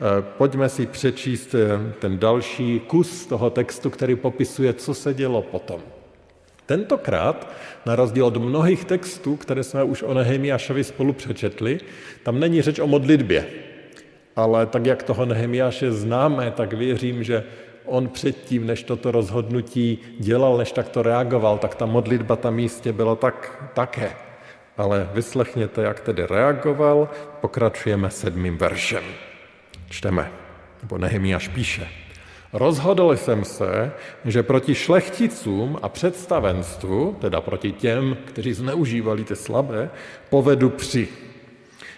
Eh, 0.00 0.22
pojďme 0.38 0.68
si 0.68 0.86
přečíst 0.86 1.54
eh, 1.54 1.92
ten 1.98 2.18
další 2.18 2.80
kus 2.80 3.26
toho 3.26 3.50
textu, 3.50 3.90
který 3.90 4.16
popisuje, 4.16 4.72
co 4.72 4.94
se 4.94 5.14
dělo 5.14 5.42
potom. 5.42 5.80
Tentokrát, 6.66 7.52
na 7.86 7.96
rozdíl 7.96 8.26
od 8.26 8.36
mnohých 8.36 8.84
textů, 8.84 9.36
které 9.36 9.62
jsme 9.62 9.84
už 9.84 10.02
o 10.02 10.14
Nehemiášovi 10.14 10.84
spolu 10.84 11.12
přečetli, 11.12 11.80
tam 12.22 12.40
není 12.40 12.62
řeč 12.62 12.78
o 12.78 12.86
modlitbě. 12.86 13.46
Ale 14.36 14.66
tak, 14.66 14.86
jak 14.86 15.02
toho 15.02 15.24
Nehemiáše 15.26 15.92
známe, 15.92 16.50
tak 16.56 16.72
věřím, 16.72 17.24
že 17.24 17.44
on 17.84 18.08
předtím, 18.08 18.66
než 18.66 18.82
toto 18.82 19.10
rozhodnutí 19.10 19.98
dělal, 20.18 20.58
než 20.58 20.72
takto 20.72 21.02
reagoval, 21.02 21.58
tak 21.58 21.74
ta 21.74 21.86
modlitba 21.86 22.36
tam 22.36 22.54
místě 22.54 22.92
byla 22.92 23.16
tak, 23.16 23.70
také. 23.74 24.12
Ale 24.76 25.08
vyslechněte, 25.12 25.82
jak 25.82 26.00
tedy 26.00 26.26
reagoval, 26.26 27.08
pokračujeme 27.40 28.10
sedmým 28.10 28.58
veršem. 28.58 29.29
Čteme, 29.90 30.32
nebo 30.82 30.98
Nehemiáš 30.98 31.48
píše. 31.48 31.88
Rozhodl 32.52 33.16
jsem 33.16 33.44
se, 33.44 33.92
že 34.24 34.42
proti 34.42 34.74
šlechticům 34.74 35.78
a 35.82 35.88
představenstvu, 35.88 37.16
teda 37.20 37.40
proti 37.40 37.72
těm, 37.72 38.16
kteří 38.24 38.52
zneužívali 38.52 39.24
ty 39.24 39.36
slabé, 39.36 39.90
povedu 40.30 40.70
při. 40.70 41.08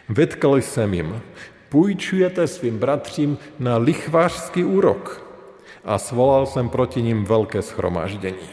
Vytkl 0.08 0.56
jsem 0.56 0.94
jim, 0.94 1.20
půjčujete 1.68 2.46
svým 2.46 2.78
bratřím 2.78 3.38
na 3.58 3.76
lichvářský 3.76 4.64
úrok 4.64 5.22
a 5.84 5.98
svolal 5.98 6.46
jsem 6.46 6.68
proti 6.68 7.02
ním 7.02 7.24
velké 7.24 7.62
schromáždění. 7.62 8.48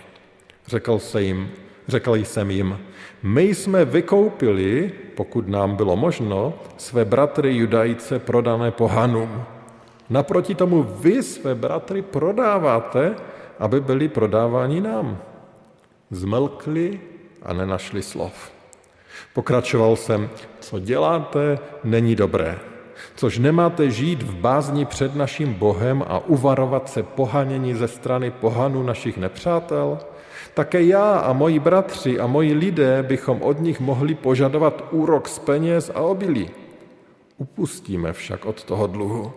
Řekl, 0.67 0.99
se 0.99 1.21
jim, 1.21 1.51
řekl 1.89 2.15
jsem 2.15 2.51
jim, 2.51 2.79
my 3.23 3.41
jsme 3.41 3.85
vykoupili, 3.85 4.91
pokud 5.15 5.47
nám 5.47 5.75
bylo 5.75 5.95
možno, 5.95 6.53
své 6.77 7.05
bratry 7.05 7.55
judajce 7.55 8.19
prodané 8.19 8.71
pohanům. 8.71 9.43
Naproti 10.09 10.55
tomu 10.55 10.83
vy 10.83 11.23
své 11.23 11.55
bratry 11.55 12.01
prodáváte, 12.01 13.15
aby 13.59 13.81
byli 13.81 14.07
prodáváni 14.07 14.81
nám. 14.81 15.17
Zmlkli 16.11 16.99
a 17.43 17.53
nenašli 17.53 18.01
slov. 18.01 18.51
Pokračoval 19.33 19.95
jsem, 19.95 20.29
co 20.59 20.79
děláte, 20.79 21.59
není 21.83 22.15
dobré. 22.15 22.59
Což 23.15 23.37
nemáte 23.37 23.89
žít 23.89 24.23
v 24.23 24.35
bázni 24.35 24.85
před 24.85 25.15
naším 25.15 25.53
Bohem 25.53 26.03
a 26.07 26.19
uvarovat 26.19 26.89
se 26.89 27.03
pohanění 27.03 27.73
ze 27.73 27.87
strany 27.87 28.31
pohanů 28.31 28.83
našich 28.83 29.17
nepřátel? 29.17 29.99
Také 30.53 30.83
já 30.83 31.17
a 31.17 31.33
moji 31.33 31.59
bratři 31.59 32.19
a 32.19 32.27
moji 32.27 32.53
lidé 32.53 33.03
bychom 33.03 33.41
od 33.41 33.59
nich 33.59 33.79
mohli 33.79 34.15
požadovat 34.15 34.87
úrok 34.91 35.27
z 35.27 35.39
peněz 35.39 35.91
a 35.95 35.99
obilí. 35.99 36.49
Upustíme 37.37 38.13
však 38.13 38.45
od 38.45 38.63
toho 38.63 38.87
dluhu. 38.87 39.33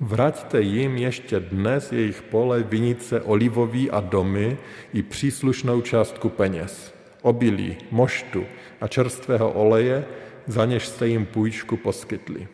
Vraťte 0.00 0.60
jim 0.60 0.96
ještě 0.96 1.40
dnes 1.40 1.92
jejich 1.92 2.22
pole, 2.22 2.62
vinice, 2.62 3.22
olivový 3.22 3.90
a 3.90 4.00
domy 4.00 4.58
i 4.92 5.02
příslušnou 5.02 5.80
částku 5.80 6.28
peněz, 6.28 6.94
obilí, 7.22 7.76
moštu 7.90 8.44
a 8.80 8.88
čerstvého 8.88 9.52
oleje, 9.52 10.04
za 10.46 10.64
něž 10.64 10.88
jste 10.88 11.08
jim 11.08 11.26
půjčku 11.26 11.76
poskytli. 11.76 12.48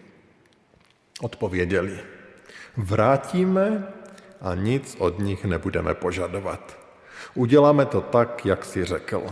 Odpověděli, 1.21 1.99
vrátíme 2.77 3.87
a 4.41 4.55
nic 4.55 4.97
od 4.99 5.19
nich 5.19 5.45
nebudeme 5.45 5.95
požadovat. 5.95 6.86
Uděláme 7.37 7.87
to 7.87 8.01
tak, 8.01 8.47
jak 8.47 8.65
si 8.65 8.85
řekl. 8.85 9.23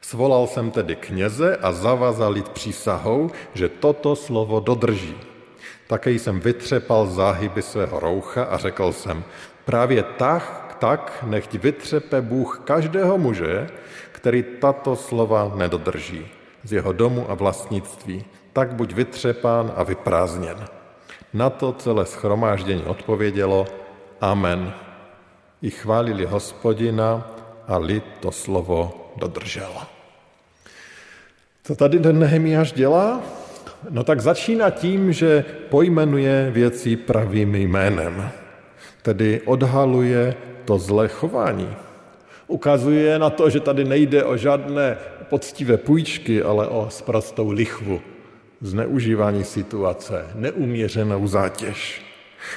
Svolal 0.00 0.46
jsem 0.46 0.70
tedy 0.70 0.96
kněze 0.96 1.56
a 1.56 1.72
zavazal 1.72 2.32
lid 2.32 2.48
přísahou, 2.48 3.30
že 3.54 3.68
toto 3.68 4.16
slovo 4.16 4.60
dodrží. 4.60 5.14
Také 5.86 6.10
jsem 6.10 6.40
vytřepal 6.40 7.06
záhyby 7.06 7.62
svého 7.62 8.00
roucha 8.00 8.44
a 8.44 8.56
řekl 8.58 8.92
jsem, 8.92 9.24
právě 9.64 10.02
tak, 10.02 10.76
tak 10.78 11.24
nechť 11.26 11.54
vytřepe 11.54 12.20
Bůh 12.20 12.60
každého 12.64 13.18
muže, 13.18 13.70
který 14.12 14.42
tato 14.42 14.96
slova 14.96 15.52
nedodrží 15.54 16.26
z 16.64 16.72
jeho 16.72 16.92
domu 16.92 17.30
a 17.30 17.34
vlastnictví. 17.34 18.24
Tak 18.52 18.74
buď 18.74 18.92
vytřepán 18.92 19.72
a 19.76 19.82
vyprázdněn. 19.82 20.66
Na 21.32 21.50
to 21.50 21.72
celé 21.72 22.06
schromáždění 22.06 22.82
odpovědělo 22.82 23.66
Amen. 24.20 24.87
I 25.62 25.70
chválili 25.70 26.24
hospodina 26.24 27.30
a 27.66 27.78
lid 27.78 28.04
to 28.20 28.32
slovo 28.32 29.10
dodržel. 29.16 29.72
Co 31.64 31.76
tady 31.76 31.98
ten 31.98 32.18
Nehemiáš 32.18 32.72
dělá? 32.72 33.20
No 33.90 34.04
tak 34.04 34.20
začíná 34.20 34.70
tím, 34.70 35.12
že 35.12 35.44
pojmenuje 35.68 36.50
věci 36.50 36.96
pravým 36.96 37.54
jménem, 37.54 38.30
tedy 39.02 39.40
odhaluje 39.44 40.34
to 40.64 40.78
zlé 40.78 41.08
chování. 41.08 41.76
Ukazuje 42.46 43.18
na 43.18 43.30
to, 43.30 43.50
že 43.50 43.60
tady 43.60 43.84
nejde 43.84 44.24
o 44.24 44.36
žádné 44.36 44.96
poctivé 45.28 45.76
půjčky, 45.76 46.42
ale 46.42 46.68
o 46.68 46.86
sprostou 46.90 47.50
lichvu, 47.50 48.00
zneužívání 48.60 49.44
situace, 49.44 50.26
neuměřenou 50.34 51.26
zátěž. 51.26 52.07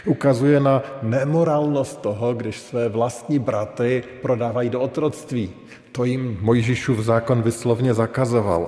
Ukazuje 0.06 0.60
na 0.60 0.84
nemorálnost 1.02 2.02
toho, 2.02 2.34
když 2.34 2.60
své 2.60 2.90
vlastní 2.90 3.40
bratry 3.40 4.04
prodávají 4.22 4.70
do 4.70 4.82
otroctví. 4.82 5.54
To 5.92 6.04
jim 6.04 6.38
Mojžišův 6.42 7.00
zákon 7.00 7.42
vyslovně 7.42 7.94
zakazoval. 7.94 8.68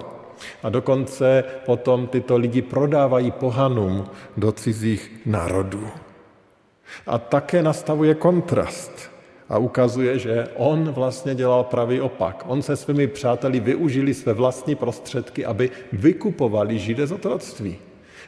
A 0.63 0.69
dokonce 0.69 1.43
potom 1.65 2.07
tyto 2.07 2.37
lidi 2.37 2.61
prodávají 2.61 3.31
pohanům 3.31 4.05
do 4.37 4.51
cizích 4.51 5.11
národů. 5.25 5.87
A 7.07 7.17
také 7.17 7.63
nastavuje 7.63 8.15
kontrast 8.15 9.11
a 9.49 9.57
ukazuje, 9.57 10.19
že 10.19 10.47
on 10.55 10.91
vlastně 10.91 11.35
dělal 11.35 11.63
pravý 11.63 12.01
opak. 12.01 12.43
On 12.47 12.61
se 12.61 12.75
svými 12.75 13.07
přáteli 13.07 13.59
využili 13.59 14.13
své 14.13 14.33
vlastní 14.33 14.75
prostředky, 14.75 15.45
aby 15.45 15.69
vykupovali 15.93 16.79
Židy 16.79 17.07
z 17.07 17.11
otroctví. 17.11 17.77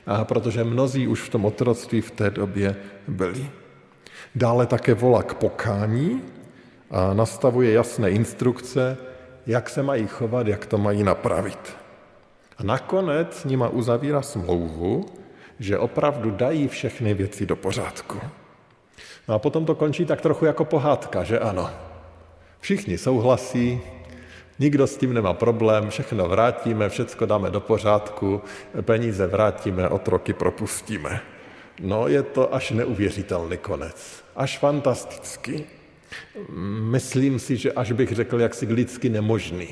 A 0.07 0.25
protože 0.25 0.63
mnozí 0.63 1.07
už 1.07 1.21
v 1.21 1.29
tom 1.29 1.45
otroctví 1.45 2.01
v 2.01 2.11
té 2.11 2.29
době 2.29 2.75
byli. 3.07 3.49
Dále 4.35 4.65
také 4.65 4.93
volá 4.93 5.23
k 5.23 5.33
pokání 5.33 6.21
a 6.91 7.13
nastavuje 7.13 7.71
jasné 7.71 8.09
instrukce, 8.09 8.97
jak 9.47 9.69
se 9.69 9.83
mají 9.83 10.07
chovat, 10.07 10.47
jak 10.47 10.65
to 10.65 10.77
mají 10.77 11.03
napravit. 11.03 11.77
A 12.57 12.63
nakonec 12.63 13.33
s 13.33 13.45
nima 13.45 13.69
uzavírá 13.69 14.21
smlouvu, 14.21 15.05
že 15.59 15.77
opravdu 15.77 16.31
dají 16.31 16.67
všechny 16.67 17.13
věci 17.13 17.45
do 17.45 17.55
pořádku. 17.55 18.19
No 19.27 19.35
a 19.35 19.39
potom 19.39 19.65
to 19.65 19.75
končí 19.75 20.05
tak 20.05 20.21
trochu 20.21 20.45
jako 20.45 20.65
pohádka, 20.65 21.23
že 21.23 21.39
ano. 21.39 21.69
Všichni 22.59 22.97
souhlasí, 22.97 23.81
nikdo 24.59 24.87
s 24.87 24.97
tím 24.97 25.13
nemá 25.13 25.33
problém, 25.33 25.89
všechno 25.89 26.27
vrátíme, 26.27 26.89
všechno 26.89 27.27
dáme 27.27 27.49
do 27.49 27.59
pořádku, 27.59 28.41
peníze 28.81 29.27
vrátíme, 29.27 29.89
otroky 29.89 30.33
propustíme. 30.33 31.21
No 31.81 32.07
je 32.07 32.23
to 32.23 32.55
až 32.55 32.71
neuvěřitelný 32.71 33.57
konec, 33.57 34.23
až 34.35 34.57
fantastický. 34.57 35.63
Myslím 36.91 37.39
si, 37.39 37.57
že 37.57 37.71
až 37.71 37.91
bych 37.91 38.11
řekl 38.11 38.41
jaksi 38.41 38.65
lidsky 38.65 39.09
nemožný 39.09 39.67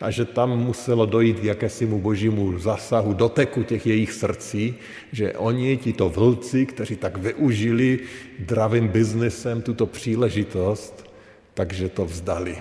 a 0.00 0.10
že 0.10 0.24
tam 0.24 0.50
muselo 0.50 1.06
dojít 1.06 1.40
k 1.40 1.44
jakésimu 1.44 2.00
božímu 2.00 2.58
zásahu, 2.58 3.12
doteku 3.12 3.62
těch 3.62 3.86
jejich 3.86 4.12
srdcí, 4.12 4.74
že 5.12 5.32
oni, 5.32 5.76
tito 5.76 6.08
vlci, 6.08 6.66
kteří 6.66 6.96
tak 6.96 7.16
využili 7.16 7.98
dravým 8.38 8.88
biznesem 8.88 9.62
tuto 9.62 9.86
příležitost, 9.86 11.10
takže 11.54 11.88
to 11.88 12.04
vzdali, 12.04 12.58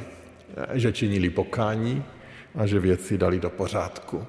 že 0.73 0.91
činili 0.91 1.29
pokání 1.29 2.03
a 2.55 2.65
že 2.65 2.79
věci 2.79 3.17
dali 3.17 3.39
do 3.39 3.49
pořádku. 3.49 4.25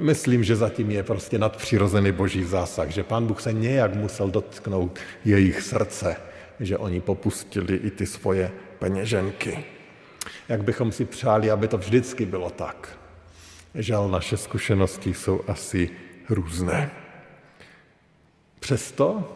Myslím, 0.00 0.44
že 0.44 0.56
zatím 0.56 0.90
je 0.90 1.02
prostě 1.02 1.38
nadpřirozený 1.38 2.12
boží 2.12 2.44
zásah, 2.44 2.88
že 2.88 3.02
pán 3.02 3.26
Bůh 3.26 3.40
se 3.40 3.52
nějak 3.52 3.94
musel 3.94 4.30
dotknout 4.30 4.98
jejich 5.24 5.62
srdce, 5.62 6.16
že 6.60 6.78
oni 6.78 7.00
popustili 7.00 7.76
i 7.76 7.90
ty 7.90 8.06
svoje 8.06 8.50
peněženky 8.78 9.64
jak 10.48 10.64
bychom 10.64 10.92
si 10.92 11.04
přáli, 11.04 11.50
aby 11.50 11.68
to 11.68 11.78
vždycky 11.78 12.26
bylo 12.26 12.50
tak. 12.50 12.98
Žal, 13.74 14.08
naše 14.08 14.36
zkušenosti 14.36 15.14
jsou 15.14 15.40
asi 15.48 15.90
různé. 16.28 16.90
Přesto 18.60 19.32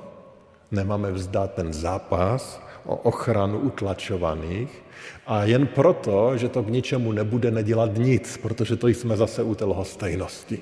nemáme 0.71 1.13
vzdát 1.13 1.55
ten 1.55 1.73
zápas 1.73 2.63
o 2.91 2.97
ochranu 2.97 3.59
utlačovaných 3.59 4.83
a 5.27 5.45
jen 5.45 5.67
proto, 5.67 6.37
že 6.37 6.49
to 6.49 6.63
k 6.63 6.69
ničemu 6.69 7.13
nebude 7.13 7.51
nedělat 7.51 7.95
nic, 7.95 8.27
protože 8.43 8.77
to 8.77 8.89
jsme 8.89 9.17
zase 9.17 9.43
u 9.43 9.55
té 9.55 9.65
lhostejnosti. 9.65 10.59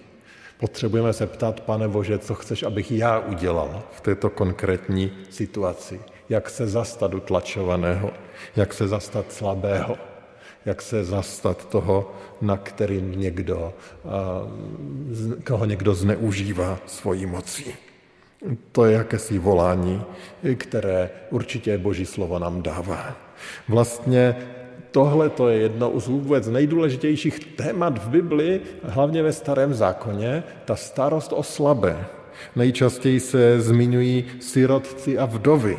Potřebujeme 0.60 1.12
se 1.12 1.26
ptát, 1.26 1.60
pane 1.60 1.88
Bože, 1.88 2.18
co 2.18 2.34
chceš, 2.34 2.62
abych 2.62 2.92
já 2.92 3.18
udělal 3.18 3.82
v 3.92 4.00
této 4.00 4.30
konkrétní 4.30 5.12
situaci. 5.30 6.00
Jak 6.28 6.50
se 6.50 6.66
zastat 6.66 7.14
utlačovaného, 7.14 8.10
jak 8.56 8.74
se 8.74 8.88
zastat 8.88 9.32
slabého 9.32 9.96
jak 10.64 10.82
se 10.82 11.04
zastat 11.04 11.68
toho, 11.68 12.12
na 12.40 12.56
kterým 12.56 13.20
někdo, 13.20 13.74
koho 15.46 15.64
někdo 15.64 15.94
zneužívá 15.94 16.78
svojí 16.86 17.26
mocí. 17.26 17.87
To 18.72 18.84
je 18.84 18.92
jakési 18.92 19.38
volání, 19.38 20.02
které 20.56 21.10
určitě 21.30 21.78
Boží 21.78 22.06
slovo 22.06 22.38
nám 22.38 22.62
dává. 22.62 23.16
Vlastně 23.68 24.36
tohle 24.90 25.28
to 25.28 25.48
je 25.48 25.58
jedno 25.58 26.00
z 26.00 26.08
vůbec 26.08 26.48
nejdůležitějších 26.48 27.56
témat 27.56 27.98
v 27.98 28.08
Bibli, 28.08 28.60
hlavně 28.82 29.22
ve 29.22 29.32
starém 29.32 29.74
zákoně, 29.74 30.42
ta 30.64 30.76
starost 30.76 31.32
o 31.32 31.42
slabé. 31.42 32.06
Nejčastěji 32.56 33.20
se 33.20 33.60
zmiňují 33.60 34.24
sirotci 34.40 35.18
a 35.18 35.26
vdovy. 35.26 35.78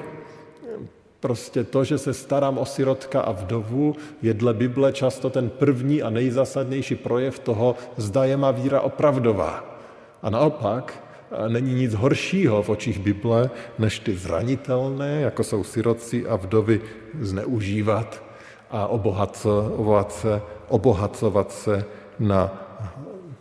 Prostě 1.19 1.63
to, 1.63 1.83
že 1.83 1.97
se 1.97 2.13
starám 2.13 2.57
o 2.57 2.65
sirotka 2.65 3.21
a 3.21 3.31
vdovu, 3.31 3.95
je 4.21 4.33
dle 4.33 4.53
Bible 4.53 4.93
často 4.93 5.29
ten 5.29 5.49
první 5.49 6.01
a 6.01 6.09
nejzásadnější 6.09 6.95
projev 6.95 7.39
toho, 7.39 7.75
zda 7.97 8.23
je 8.23 8.37
má 8.37 8.51
víra 8.51 8.81
opravdová. 8.81 9.79
A 10.21 10.29
naopak, 10.29 11.08
není 11.47 11.73
nic 11.73 11.93
horšího 11.93 12.63
v 12.63 12.69
očích 12.69 12.99
Bible, 12.99 13.49
než 13.79 13.99
ty 13.99 14.15
zranitelné, 14.15 15.21
jako 15.21 15.43
jsou 15.43 15.63
siroci 15.63 16.27
a 16.27 16.35
vdovy, 16.35 16.81
zneužívat 17.19 18.23
a 18.69 18.87
obohacovat 18.87 20.11
se, 20.11 20.41
obohacovat 20.67 21.51
se 21.51 21.85
na 22.19 22.69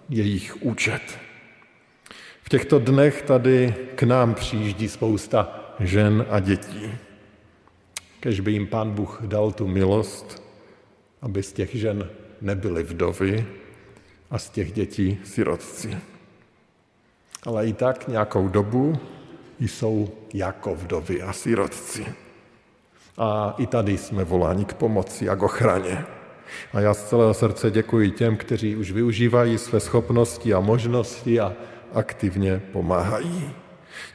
jejich 0.08 0.62
účet. 0.62 1.02
V 2.42 2.48
těchto 2.48 2.78
dnech 2.78 3.22
tady 3.22 3.74
k 3.94 4.02
nám 4.02 4.34
přijíždí 4.34 4.88
spousta 4.88 5.74
žen 5.80 6.26
a 6.30 6.40
dětí. 6.40 6.92
Kež 8.20 8.40
by 8.40 8.52
jim 8.52 8.66
pán 8.66 8.90
Bůh 8.90 9.20
dal 9.26 9.52
tu 9.52 9.68
milost, 9.68 10.42
aby 11.22 11.42
z 11.42 11.52
těch 11.52 11.74
žen 11.74 12.10
nebyly 12.40 12.82
vdovy 12.82 13.46
a 14.30 14.38
z 14.38 14.50
těch 14.50 14.72
dětí 14.72 15.18
sirotci. 15.24 15.98
Ale 17.46 17.66
i 17.66 17.72
tak 17.72 18.08
nějakou 18.08 18.48
dobu 18.48 18.98
jsou 19.60 20.08
jako 20.34 20.74
vdovy 20.74 21.22
a 21.22 21.32
sirotci. 21.32 22.06
A 23.18 23.54
i 23.58 23.66
tady 23.66 23.98
jsme 23.98 24.24
voláni 24.24 24.64
k 24.64 24.74
pomoci 24.74 25.28
a 25.28 25.36
k 25.36 25.42
ochraně. 25.42 26.04
A 26.72 26.80
já 26.80 26.94
z 26.94 27.08
celého 27.08 27.34
srdce 27.34 27.70
děkuji 27.70 28.10
těm, 28.10 28.36
kteří 28.36 28.76
už 28.76 28.92
využívají 28.92 29.58
své 29.58 29.80
schopnosti 29.80 30.54
a 30.54 30.60
možnosti 30.60 31.40
a 31.40 31.52
aktivně 31.94 32.62
pomáhají. 32.72 33.50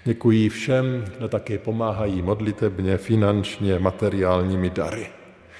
Děkuji 0.05 0.49
všem, 0.49 1.05
kdo 1.17 1.27
také 1.27 1.57
pomáhají 1.57 2.21
modlitebně, 2.21 2.97
finančně, 2.97 3.79
materiálními 3.79 4.69
dary. 4.69 5.07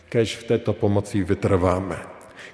Kež 0.10 0.38
v 0.38 0.44
této 0.44 0.74
pomoci 0.74 1.24
vytrváme. 1.24 2.00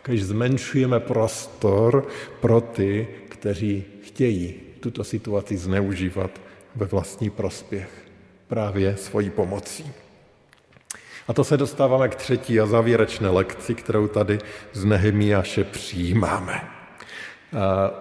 Kež 0.02 0.24
zmenšujeme 0.24 1.00
prostor 1.00 2.08
pro 2.40 2.62
ty, 2.62 3.08
kteří 3.30 3.84
chtějí 4.02 4.69
tuto 4.80 5.04
situaci 5.04 5.58
zneužívat 5.58 6.32
ve 6.76 6.86
vlastní 6.86 7.30
prospěch. 7.30 7.90
právě 8.50 8.98
svojí 8.98 9.30
pomocí. 9.30 9.92
A 11.28 11.34
to 11.34 11.44
se 11.44 11.58
dostáváme 11.58 12.10
k 12.10 12.16
třetí 12.16 12.60
a 12.60 12.66
závěrečné 12.66 13.30
lekci, 13.30 13.76
kterou 13.76 14.08
tady 14.08 14.40
z 14.74 14.86
Nehemiáše 14.86 15.64
přijímáme. 15.64 16.62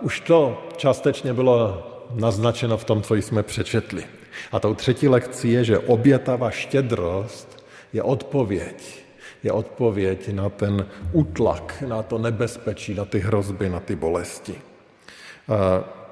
Už 0.00 0.20
to 0.20 0.68
částečně 0.76 1.32
bylo 1.32 1.84
naznačeno 2.14 2.76
v 2.76 2.84
tom, 2.84 3.02
co 3.02 3.14
jsme 3.14 3.42
přečetli. 3.42 4.04
A 4.52 4.60
tou 4.60 4.74
třetí 4.74 5.08
lekcí 5.08 5.52
je, 5.52 5.64
že 5.64 5.78
obětava 5.78 6.50
štědrost 6.50 7.64
je 7.92 8.02
odpověď. 8.02 9.04
Je 9.42 9.52
odpověď 9.52 10.28
na 10.34 10.48
ten 10.48 10.86
útlak, 11.12 11.84
na 11.86 12.02
to 12.02 12.18
nebezpečí, 12.18 12.94
na 12.94 13.04
ty 13.04 13.18
hrozby, 13.18 13.68
na 13.68 13.80
ty 13.80 13.96
bolesti. 13.96 14.54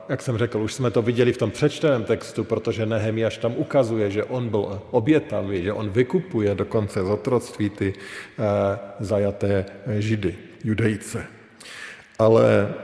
Jak 0.08 0.22
jsem 0.22 0.38
řekl, 0.38 0.58
už 0.58 0.72
jsme 0.74 0.90
to 0.90 1.02
viděli 1.02 1.32
v 1.32 1.36
tom 1.36 1.50
přečteném 1.50 2.04
textu, 2.04 2.44
protože 2.44 2.86
Nehemiáš 2.86 3.38
tam 3.38 3.54
ukazuje, 3.56 4.10
že 4.10 4.24
on 4.24 4.48
byl 4.48 4.82
obětavý, 4.90 5.62
že 5.62 5.72
on 5.72 5.90
vykupuje 5.90 6.54
dokonce 6.54 7.04
z 7.04 7.10
otroctví 7.10 7.70
ty 7.70 7.94
eh, 7.94 8.42
zajaté 9.00 9.66
židy, 9.98 10.34
judejce. 10.64 11.26
Ale 12.18 12.74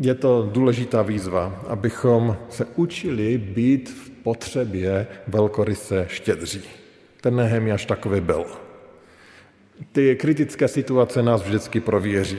je 0.00 0.14
to 0.14 0.48
důležitá 0.52 1.02
výzva, 1.02 1.64
abychom 1.66 2.36
se 2.48 2.66
učili 2.76 3.38
být 3.38 3.90
v 3.90 4.10
potřebě 4.10 5.06
velkoryse 5.28 6.06
štědří. 6.08 6.62
Ten 7.20 7.36
Nehemiáš 7.36 7.86
takový 7.86 8.20
byl. 8.20 8.44
Ty 9.92 10.16
kritické 10.16 10.68
situace 10.68 11.22
nás 11.22 11.42
vždycky 11.42 11.80
prověří. 11.80 12.38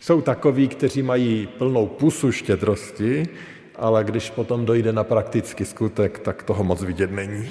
Jsou 0.00 0.20
takoví, 0.20 0.68
kteří 0.68 1.02
mají 1.02 1.48
plnou 1.58 1.86
pusu 1.86 2.32
štědrosti, 2.32 3.28
ale 3.76 4.04
když 4.04 4.30
potom 4.30 4.64
dojde 4.64 4.92
na 4.92 5.04
praktický 5.04 5.64
skutek, 5.64 6.18
tak 6.18 6.42
toho 6.42 6.64
moc 6.64 6.82
vidět 6.82 7.10
není. 7.10 7.48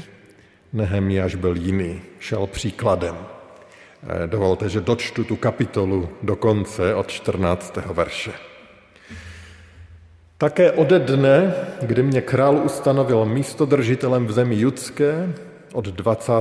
Nehemiáš 0.74 1.36
byl 1.36 1.56
jiný, 1.56 2.02
šel 2.20 2.48
příkladem. 2.48 3.16
Eh, 4.04 4.28
dovolte, 4.28 4.70
že 4.70 4.82
dočtu 4.82 5.24
tu 5.24 5.36
kapitolu 5.36 6.10
do 6.24 6.36
konce 6.36 6.96
od 6.96 7.08
14. 7.08 7.94
verše. 7.94 8.32
Také 10.38 10.72
ode 10.72 11.00
dne, 11.00 11.54
kdy 11.82 12.04
mě 12.04 12.22
král 12.22 12.56
ustanovil 12.66 13.26
místodržitelem 13.26 14.28
v 14.28 14.32
zemi 14.32 14.56
judské, 14.56 15.34
od 15.74 15.86
20. 15.86 16.34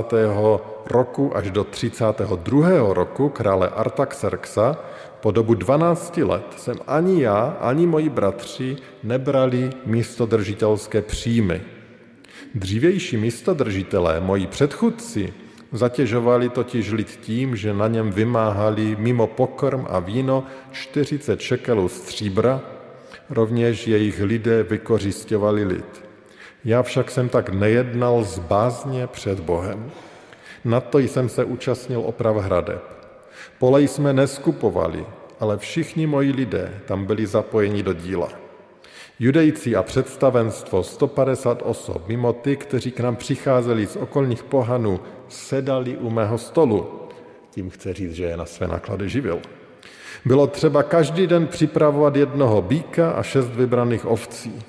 roku 0.85 1.37
až 1.37 1.51
do 1.51 1.63
32. 1.63 2.93
roku 2.93 3.29
krále 3.29 3.69
Artaxerxa, 3.69 4.77
po 5.21 5.31
dobu 5.31 5.53
12 5.53 6.17
let 6.17 6.45
jsem 6.57 6.75
ani 6.87 7.21
já, 7.21 7.57
ani 7.61 7.87
moji 7.87 8.09
bratři 8.09 8.77
nebrali 9.03 9.69
místodržitelské 9.85 11.01
příjmy. 11.01 11.61
Dřívější 12.55 13.17
místodržitelé, 13.17 14.19
moji 14.19 14.47
předchůdci, 14.47 15.33
zatěžovali 15.71 16.49
totiž 16.49 16.91
lid 16.91 17.19
tím, 17.21 17.55
že 17.55 17.73
na 17.73 17.87
něm 17.87 18.11
vymáhali 18.11 18.95
mimo 18.99 19.27
pokrm 19.27 19.85
a 19.89 19.99
víno 19.99 20.43
40 20.71 21.41
šekelů 21.41 21.89
stříbra, 21.89 22.61
rovněž 23.29 23.87
jejich 23.87 24.21
lidé 24.21 24.63
vykořišťovali 24.63 25.63
lid. 25.63 26.05
Já 26.65 26.83
však 26.83 27.11
jsem 27.11 27.29
tak 27.29 27.49
nejednal 27.49 28.23
z 28.23 28.39
bázně 28.39 29.07
před 29.07 29.39
Bohem. 29.39 29.91
Na 30.65 30.81
to 30.81 30.99
jsem 30.99 31.29
se 31.29 31.43
účastnil 31.43 32.01
oprav 32.05 32.35
hradeb. 32.35 32.96
Pole 33.59 33.81
jsme 33.81 34.13
neskupovali, 34.13 35.05
ale 35.39 35.57
všichni 35.57 36.07
moji 36.07 36.31
lidé 36.31 36.81
tam 36.85 37.05
byli 37.05 37.27
zapojeni 37.27 37.83
do 37.83 37.93
díla. 37.93 38.29
Judejci 39.19 39.75
a 39.75 39.83
představenstvo 39.83 40.83
150 40.83 41.61
osob, 41.65 42.07
mimo 42.07 42.33
ty, 42.33 42.55
kteří 42.55 42.91
k 42.91 42.99
nám 42.99 43.15
přicházeli 43.15 43.87
z 43.87 43.95
okolních 43.95 44.43
pohanů, 44.43 44.99
sedali 45.27 45.97
u 45.97 46.09
mého 46.09 46.37
stolu. 46.37 46.89
Tím 47.49 47.69
chce 47.69 47.93
říct, 47.93 48.13
že 48.13 48.23
je 48.23 48.37
na 48.37 48.45
své 48.45 48.67
náklady 48.67 49.09
živil. 49.09 49.39
Bylo 50.25 50.47
třeba 50.47 50.83
každý 50.83 51.27
den 51.27 51.47
připravovat 51.47 52.15
jednoho 52.15 52.61
býka 52.61 53.11
a 53.11 53.23
šest 53.23 53.49
vybraných 53.49 54.05
ovcí. 54.05 54.63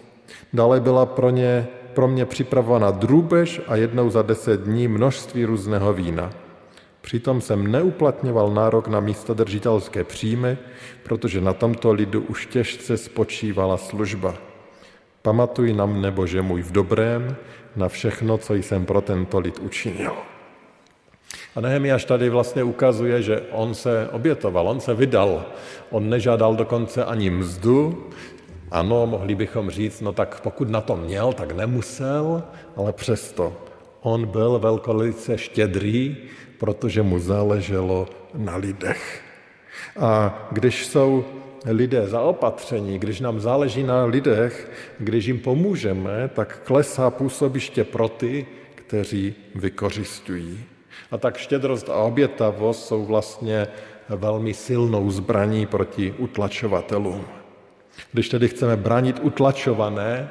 Dále 0.53 0.81
byla 0.81 1.07
pro, 1.07 1.31
ně, 1.31 1.67
pro 1.95 2.09
mě 2.09 2.27
připravována 2.27 2.91
drůbež 2.91 3.61
a 3.67 3.77
jednou 3.77 4.11
za 4.11 4.23
deset 4.23 4.61
dní 4.61 4.89
množství 4.89 5.45
různého 5.45 5.93
vína. 5.93 6.31
Přitom 7.01 7.41
jsem 7.41 7.73
neuplatňoval 7.73 8.55
nárok 8.55 8.89
na 8.89 9.01
místodržitelské 9.01 10.05
příjmy, 10.05 10.59
protože 11.03 11.41
na 11.41 11.53
tomto 11.53 11.93
lidu 11.93 12.21
už 12.21 12.47
těžce 12.47 12.97
spočívala 12.97 13.77
služba. 13.77 14.35
Pamatuj 15.23 15.73
na 15.73 15.87
mne, 15.87 16.11
Bože 16.11 16.43
můj, 16.43 16.63
v 16.63 16.73
dobrém, 16.73 17.37
na 17.77 17.89
všechno, 17.89 18.39
co 18.39 18.55
jsem 18.55 18.87
pro 18.87 19.01
tento 19.01 19.39
lid 19.39 19.59
učinil. 19.59 20.13
A 21.57 21.61
Nehemiáš 21.61 22.05
tady 22.05 22.29
vlastně 22.29 22.63
ukazuje, 22.63 23.23
že 23.23 23.43
on 23.51 23.75
se 23.75 24.09
obětoval, 24.13 24.69
on 24.69 24.81
se 24.81 24.95
vydal. 24.95 25.47
On 25.91 26.09
nežádal 26.09 26.57
dokonce 26.57 27.05
ani 27.05 27.31
mzdu. 27.31 28.07
Ano, 28.71 29.07
mohli 29.07 29.35
bychom 29.35 29.71
říct, 29.71 30.01
no 30.01 30.13
tak 30.13 30.41
pokud 30.41 30.69
na 30.69 30.81
to 30.81 30.97
měl, 30.97 31.33
tak 31.33 31.53
nemusel, 31.53 32.43
ale 32.77 32.93
přesto. 32.93 33.57
On 34.01 34.27
byl 34.27 34.59
velkolice 34.59 35.39
štědrý, 35.39 36.17
protože 36.59 37.03
mu 37.03 37.19
záleželo 37.19 38.09
na 38.35 38.57
lidech. 38.57 39.23
A 39.97 40.49
když 40.53 40.87
jsou 40.87 41.25
lidé 41.67 42.07
zaopatření, 42.07 42.99
když 42.99 43.21
nám 43.21 43.41
záleží 43.41 43.83
na 43.83 44.05
lidech, 44.05 44.71
když 44.99 45.27
jim 45.27 45.39
pomůžeme, 45.39 46.31
tak 46.35 46.61
klesá 46.65 47.11
působiště 47.11 47.85
pro 47.85 48.09
ty, 48.09 48.47
kteří 48.75 49.35
vykořistují. 49.55 50.65
A 51.11 51.19
tak 51.19 51.37
štědrost 51.37 51.89
a 51.89 51.95
obětavost 51.95 52.87
jsou 52.87 53.05
vlastně 53.05 53.69
velmi 54.09 54.55
silnou 54.55 55.11
zbraní 55.11 55.67
proti 55.67 56.15
utlačovatelům. 56.19 57.25
Když 58.13 58.29
tedy 58.29 58.49
chceme 58.49 58.77
bránit 58.77 59.21
utlačované, 59.23 60.31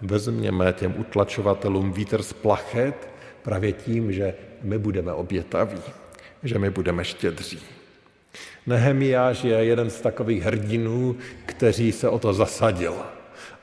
vezměme 0.00 0.72
těm 0.72 0.94
utlačovatelům 0.98 1.92
vítr 1.92 2.22
z 2.22 2.32
plachet 2.32 3.08
právě 3.42 3.72
tím, 3.72 4.12
že 4.12 4.34
my 4.62 4.78
budeme 4.78 5.12
obětaví, 5.12 5.80
že 6.42 6.58
my 6.58 6.70
budeme 6.70 7.04
štědří. 7.04 7.58
Nehemiáš 8.66 9.44
je 9.44 9.54
jeden 9.54 9.90
z 9.90 10.00
takových 10.00 10.42
hrdinů, 10.42 11.16
kteří 11.46 11.92
se 11.92 12.08
o 12.08 12.18
to 12.18 12.32
zasadil. 12.32 12.94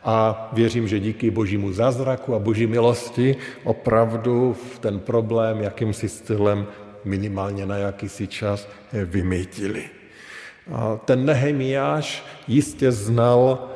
A 0.04 0.50
věřím, 0.54 0.88
že 0.88 1.00
díky 1.00 1.32
božímu 1.32 1.74
zázraku 1.74 2.36
a 2.36 2.40
boží 2.40 2.68
milosti 2.68 3.36
opravdu 3.64 4.56
v 4.74 4.80
ten 4.80 5.00
problém 5.00 5.62
jakýmsi 5.62 6.10
stylem 6.10 6.68
minimálně 7.06 7.66
na 7.66 7.78
jakýsi 7.78 8.28
čas 8.28 8.68
vymýtili. 8.94 9.84
A 10.72 11.00
ten 11.06 11.26
Nehemiáš 11.26 12.26
jistě 12.48 12.92
znal 12.92 13.70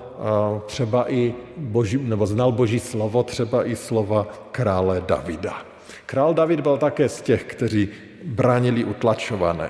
třeba 0.65 1.11
i 1.11 1.33
boží, 1.57 1.97
nebo 1.97 2.27
znal 2.27 2.51
boží 2.51 2.79
slovo, 2.79 3.23
třeba 3.23 3.67
i 3.67 3.75
slova 3.75 4.27
krále 4.51 5.03
Davida. 5.07 5.65
Král 6.07 6.33
David 6.33 6.59
byl 6.59 6.77
také 6.77 7.09
z 7.09 7.21
těch, 7.21 7.43
kteří 7.43 7.89
bránili 8.23 8.83
utlačované. 8.83 9.69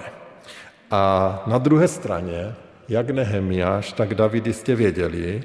A 0.91 1.43
na 1.47 1.57
druhé 1.57 1.87
straně, 1.87 2.55
jak 2.89 3.09
Nehemiáš, 3.09 3.93
tak 3.93 4.15
David 4.15 4.47
jistě 4.47 4.75
věděli, 4.75 5.43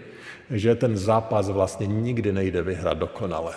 že 0.50 0.74
ten 0.74 0.96
zápas 0.96 1.48
vlastně 1.48 1.86
nikdy 1.86 2.32
nejde 2.32 2.62
vyhrát 2.62 2.98
dokonale. 2.98 3.54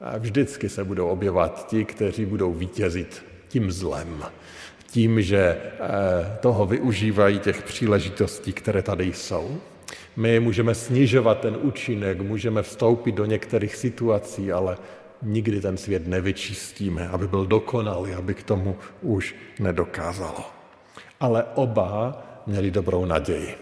A 0.00 0.18
vždycky 0.18 0.68
se 0.68 0.84
budou 0.84 1.08
objevovat 1.08 1.66
ti, 1.66 1.84
kteří 1.84 2.24
budou 2.24 2.52
vítězit 2.52 3.24
tím 3.48 3.72
zlem, 3.72 4.24
tím, 4.86 5.22
že 5.22 5.38
eh, 5.38 6.38
toho 6.40 6.66
využívají 6.66 7.38
těch 7.38 7.62
příležitostí, 7.62 8.52
které 8.52 8.82
tady 8.82 9.12
jsou. 9.12 9.60
My 10.16 10.40
můžeme 10.40 10.74
snižovat 10.74 11.40
ten 11.40 11.56
účinek, 11.60 12.20
můžeme 12.20 12.62
vstoupit 12.62 13.12
do 13.12 13.24
některých 13.24 13.76
situací, 13.76 14.52
ale 14.52 14.76
nikdy 15.26 15.60
ten 15.60 15.76
svět 15.76 16.06
nevyčistíme, 16.06 17.08
aby 17.08 17.28
byl 17.28 17.46
dokonalý, 17.46 18.12
aby 18.12 18.34
k 18.34 18.42
tomu 18.42 18.76
už 19.02 19.34
nedokázalo. 19.60 20.44
Ale 21.20 21.44
oba 21.54 22.22
měli 22.46 22.70
dobrou 22.70 23.04
naději. 23.04 23.54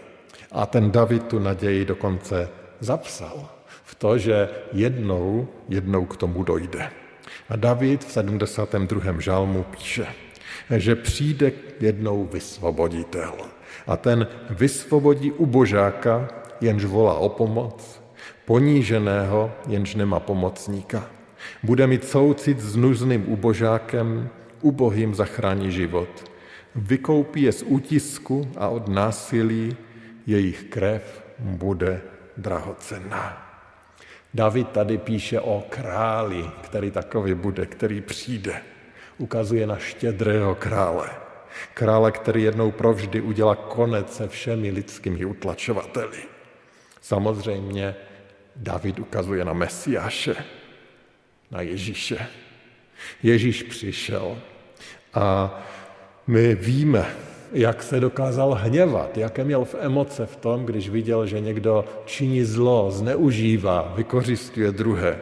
A 0.51 0.65
ten 0.65 0.91
David 0.91 1.27
tu 1.27 1.39
naději 1.39 1.85
dokonce 1.85 2.49
zapsal 2.79 3.49
v 3.83 3.95
to, 3.95 4.17
že 4.17 4.49
jednou, 4.73 5.47
jednou 5.69 6.05
k 6.05 6.17
tomu 6.17 6.43
dojde. 6.43 6.89
A 7.49 7.55
David 7.55 8.05
v 8.05 8.11
72. 8.11 9.19
žalmu 9.19 9.63
píše, 9.63 10.07
že 10.77 10.95
přijde 10.95 11.51
jednou 11.79 12.25
vysvoboditel. 12.25 13.33
A 13.87 13.97
ten 13.97 14.27
vysvobodí 14.49 15.31
ubožáka, 15.31 16.27
jenž 16.61 16.85
volá 16.85 17.13
o 17.13 17.29
pomoc, 17.29 18.01
poníženého, 18.45 19.51
jenž 19.67 19.95
nemá 19.95 20.19
pomocníka. 20.19 21.14
Bude 21.63 21.87
mít 21.87 22.07
soucit 22.07 22.59
s 22.59 22.75
nuzným 22.75 23.29
ubožákem, 23.29 24.29
ubohým 24.61 25.15
zachrání 25.15 25.71
život. 25.71 26.31
Vykoupí 26.75 27.41
je 27.41 27.51
z 27.51 27.63
útisku 27.67 28.51
a 28.57 28.67
od 28.67 28.87
násilí, 28.87 29.77
jejich 30.27 30.63
krev 30.63 31.23
bude 31.39 32.01
drahocenná. 32.37 33.41
David 34.33 34.69
tady 34.69 34.97
píše 34.97 35.39
o 35.39 35.63
králi, 35.69 36.45
který 36.61 36.91
takový 36.91 37.33
bude, 37.33 37.65
který 37.65 38.01
přijde. 38.01 38.61
Ukazuje 39.17 39.67
na 39.67 39.77
štědrého 39.77 40.55
krále. 40.55 41.09
Krále, 41.73 42.11
který 42.11 42.43
jednou 42.43 42.71
provždy 42.71 43.21
udělá 43.21 43.55
konec 43.55 44.15
se 44.15 44.27
všemi 44.27 44.71
lidskými 44.71 45.25
utlačovateli. 45.25 46.17
Samozřejmě 47.01 47.95
David 48.55 48.99
ukazuje 48.99 49.45
na 49.45 49.53
Mesiáše, 49.53 50.35
na 51.55 51.61
Ježíše. 51.61 52.27
Ježíš 53.23 53.63
přišel 53.63 54.37
a 55.13 55.59
my 56.27 56.55
víme, 56.55 57.05
jak 57.53 57.83
se 57.83 57.99
dokázal 57.99 58.53
hněvat, 58.53 59.17
jaké 59.17 59.43
měl 59.43 59.65
v 59.65 59.75
emoce 59.79 60.25
v 60.25 60.35
tom, 60.35 60.65
když 60.65 60.89
viděl, 60.89 61.27
že 61.27 61.39
někdo 61.39 61.85
činí 62.05 62.43
zlo, 62.43 62.91
zneužívá, 62.91 63.93
vykořistuje 63.95 64.71
druhé. 64.71 65.19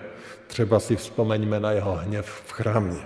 Třeba 0.48 0.80
si 0.80 0.96
vzpomeňme 0.96 1.60
na 1.60 1.72
jeho 1.72 1.96
hněv 1.96 2.26
v 2.26 2.52
chrámě. 2.52 3.02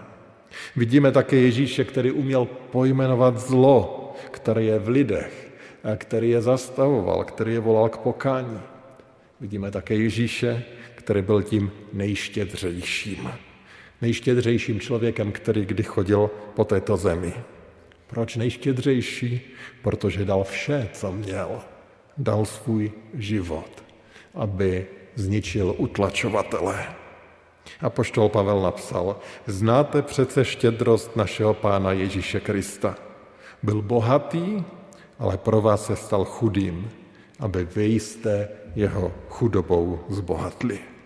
Vidíme 0.75 1.11
také 1.11 1.35
Ježíše, 1.35 1.83
který 1.83 2.11
uměl 2.11 2.45
pojmenovat 2.45 3.37
zlo, 3.37 4.13
které 4.31 4.63
je 4.63 4.79
v 4.79 4.87
lidech, 4.87 5.51
a 5.83 5.95
který 5.95 6.29
je 6.29 6.41
zastavoval, 6.41 7.23
který 7.23 7.53
je 7.53 7.59
volal 7.59 7.89
k 7.89 7.97
pokání. 7.97 8.59
Vidíme 9.39 9.71
také 9.71 9.95
Ježíše, 9.95 10.63
který 11.07 11.21
byl 11.21 11.43
tím 11.43 11.71
nejštědřejším. 11.93 13.31
Nejštědřejším 14.01 14.79
člověkem, 14.79 15.31
který 15.31 15.65
kdy 15.65 15.83
chodil 15.83 16.29
po 16.55 16.65
této 16.65 16.97
zemi. 16.97 17.33
Proč 18.07 18.35
nejštědřejší? 18.35 19.41
Protože 19.81 20.25
dal 20.25 20.43
vše, 20.43 20.89
co 20.93 21.11
měl. 21.11 21.61
Dal 22.17 22.45
svůj 22.45 22.91
život, 23.13 23.83
aby 24.35 24.87
zničil 25.15 25.75
utlačovatele. 25.77 26.85
A 27.81 27.89
poštol 27.89 28.29
Pavel 28.29 28.61
napsal, 28.61 29.19
znáte 29.45 30.01
přece 30.01 30.45
štědrost 30.45 31.15
našeho 31.15 31.53
pána 31.53 31.91
Ježíše 31.91 32.39
Krista. 32.39 32.95
Byl 33.63 33.81
bohatý, 33.81 34.63
ale 35.19 35.37
pro 35.37 35.61
vás 35.61 35.85
se 35.85 35.95
stal 35.95 36.25
chudým, 36.25 36.91
aby 37.39 37.63
vy 37.75 37.85
jste 37.85 38.49
jeho 38.75 39.13
chudobou 39.29 39.99
zbohatli. 40.09 40.96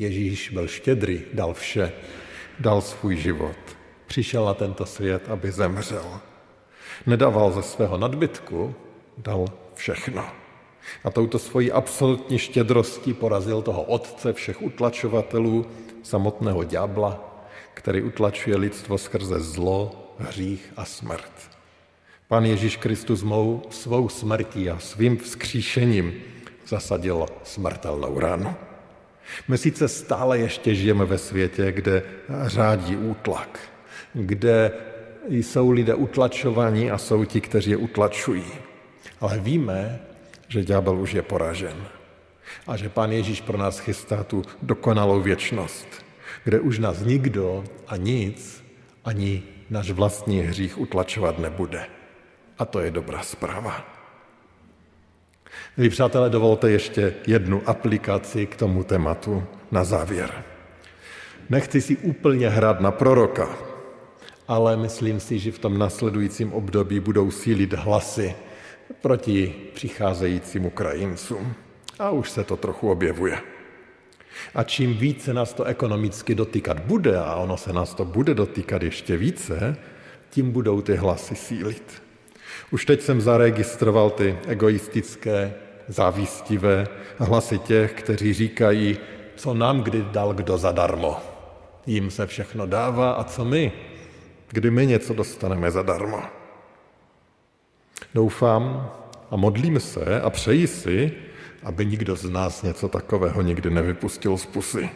Ježíš 0.00 0.50
byl 0.50 0.68
štědrý, 0.68 1.22
dal 1.32 1.54
vše, 1.54 1.92
dal 2.60 2.80
svůj 2.80 3.16
život. 3.16 3.56
Přišel 4.06 4.44
na 4.44 4.54
tento 4.54 4.86
svět, 4.86 5.28
aby 5.28 5.52
zemřel. 5.52 6.20
Nedával 7.06 7.52
ze 7.52 7.62
svého 7.62 7.98
nadbytku, 7.98 8.74
dal 9.18 9.44
všechno. 9.74 10.24
A 11.04 11.10
touto 11.10 11.38
svojí 11.38 11.72
absolutní 11.72 12.38
štědrostí 12.38 13.14
porazil 13.14 13.62
toho 13.62 13.82
otce 13.82 14.32
všech 14.32 14.62
utlačovatelů, 14.62 15.66
samotného 16.02 16.64
ďábla, 16.64 17.44
který 17.74 18.02
utlačuje 18.02 18.56
lidstvo 18.56 18.98
skrze 18.98 19.40
zlo, 19.40 19.92
hřích 20.18 20.72
a 20.76 20.84
smrt. 20.84 21.32
Pan 22.28 22.44
Ježíš 22.44 22.76
Kristus 22.76 23.22
mou 23.22 23.62
svou 23.70 24.08
smrtí 24.08 24.70
a 24.70 24.78
svým 24.78 25.18
vzkříšením 25.18 26.14
zasadil 26.66 27.26
smrtelnou 27.44 28.20
ránu. 28.20 28.69
My 29.48 29.58
sice 29.58 29.88
stále 29.88 30.38
ještě 30.38 30.74
žijeme 30.74 31.04
ve 31.04 31.18
světě, 31.18 31.72
kde 31.72 32.02
řádí 32.46 32.96
útlak, 32.96 33.58
kde 34.14 34.72
jsou 35.28 35.70
lidé 35.70 35.94
utlačovaní 35.94 36.90
a 36.90 36.98
jsou 36.98 37.24
ti, 37.24 37.40
kteří 37.40 37.70
je 37.70 37.76
utlačují. 37.76 38.44
Ale 39.20 39.38
víme, 39.38 40.00
že 40.48 40.64
ďábel 40.64 41.00
už 41.00 41.12
je 41.12 41.22
poražen 41.22 41.76
a 42.66 42.76
že 42.76 42.88
Pán 42.88 43.12
Ježíš 43.12 43.40
pro 43.40 43.58
nás 43.58 43.78
chystá 43.78 44.24
tu 44.24 44.42
dokonalou 44.62 45.20
věčnost, 45.20 45.88
kde 46.44 46.60
už 46.60 46.78
nás 46.78 47.00
nikdo 47.00 47.64
a 47.86 47.96
nic, 47.96 48.64
ani 49.04 49.42
náš 49.70 49.90
vlastní 49.90 50.40
hřích 50.40 50.78
utlačovat 50.78 51.38
nebude. 51.38 51.86
A 52.58 52.64
to 52.64 52.80
je 52.80 52.90
dobrá 52.90 53.22
zpráva. 53.22 53.89
Milí 55.76 55.88
přátelé, 55.88 56.30
dovolte 56.30 56.70
ještě 56.70 57.14
jednu 57.26 57.62
aplikaci 57.66 58.46
k 58.46 58.56
tomu 58.56 58.84
tématu 58.84 59.44
na 59.70 59.84
závěr. 59.84 60.44
Nechci 61.50 61.80
si 61.80 61.96
úplně 61.96 62.48
hrát 62.48 62.80
na 62.80 62.90
proroka, 62.90 63.48
ale 64.48 64.76
myslím 64.76 65.20
si, 65.20 65.38
že 65.38 65.52
v 65.52 65.58
tom 65.58 65.78
nasledujícím 65.78 66.52
období 66.52 67.00
budou 67.00 67.30
sílit 67.30 67.72
hlasy 67.72 68.34
proti 69.00 69.54
přicházejícím 69.74 70.66
Ukrajincům. 70.66 71.54
A 71.98 72.10
už 72.10 72.30
se 72.30 72.44
to 72.44 72.56
trochu 72.56 72.90
objevuje. 72.90 73.38
A 74.54 74.62
čím 74.62 74.94
více 74.94 75.34
nás 75.34 75.52
to 75.52 75.64
ekonomicky 75.64 76.34
dotýkat 76.34 76.80
bude, 76.80 77.18
a 77.18 77.34
ono 77.34 77.56
se 77.56 77.72
nás 77.72 77.94
to 77.94 78.04
bude 78.04 78.34
dotýkat 78.34 78.82
ještě 78.82 79.16
více, 79.16 79.76
tím 80.30 80.52
budou 80.52 80.80
ty 80.80 80.96
hlasy 80.96 81.36
sílit. 81.36 82.02
Už 82.70 82.86
teď 82.86 83.00
jsem 83.00 83.20
zaregistroval 83.20 84.10
ty 84.10 84.38
egoistické, 84.46 85.54
závistivé 85.88 86.88
hlasy 87.18 87.58
těch, 87.58 87.92
kteří 87.92 88.34
říkají, 88.34 88.98
co 89.36 89.54
nám 89.54 89.82
kdy 89.82 90.04
dal 90.10 90.34
kdo 90.34 90.58
zadarmo. 90.58 91.16
Jim 91.86 92.10
se 92.10 92.26
všechno 92.26 92.66
dává 92.66 93.12
a 93.12 93.24
co 93.24 93.44
my? 93.44 93.72
Kdy 94.48 94.70
my 94.70 94.86
něco 94.86 95.14
dostaneme 95.14 95.70
zadarmo? 95.70 96.22
Doufám 98.14 98.90
a 99.30 99.36
modlím 99.36 99.80
se 99.80 100.20
a 100.20 100.30
přeji 100.30 100.66
si, 100.66 101.12
aby 101.62 101.86
nikdo 101.86 102.16
z 102.16 102.30
nás 102.30 102.62
něco 102.62 102.88
takového 102.88 103.42
nikdy 103.42 103.70
nevypustil 103.70 104.38
z 104.38 104.46
pusy. 104.46 104.90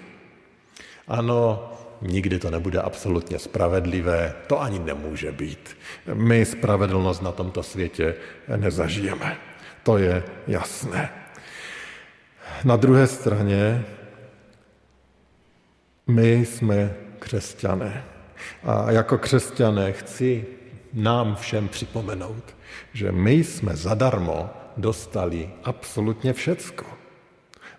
Ano, 1.08 1.72
nikdy 2.02 2.38
to 2.38 2.50
nebude 2.50 2.80
absolutně 2.80 3.38
spravedlivé, 3.38 4.34
to 4.46 4.60
ani 4.60 4.78
nemůže 4.78 5.32
být. 5.32 5.76
My 6.14 6.44
spravedlnost 6.44 7.22
na 7.22 7.32
tomto 7.32 7.62
světě 7.62 8.14
nezažijeme. 8.56 9.36
To 9.82 9.98
je 9.98 10.22
jasné. 10.46 11.10
Na 12.64 12.76
druhé 12.76 13.06
straně 13.06 13.84
my 16.06 16.46
jsme 16.46 16.94
křesťané. 17.18 18.04
A 18.64 18.90
jako 18.90 19.18
křesťané 19.18 19.92
chci 19.92 20.46
nám 20.92 21.36
všem 21.36 21.68
připomenout, 21.68 22.56
že 22.92 23.12
my 23.12 23.32
jsme 23.32 23.76
zadarmo 23.76 24.50
dostali 24.76 25.50
absolutně 25.64 26.32
všecko. 26.32 26.84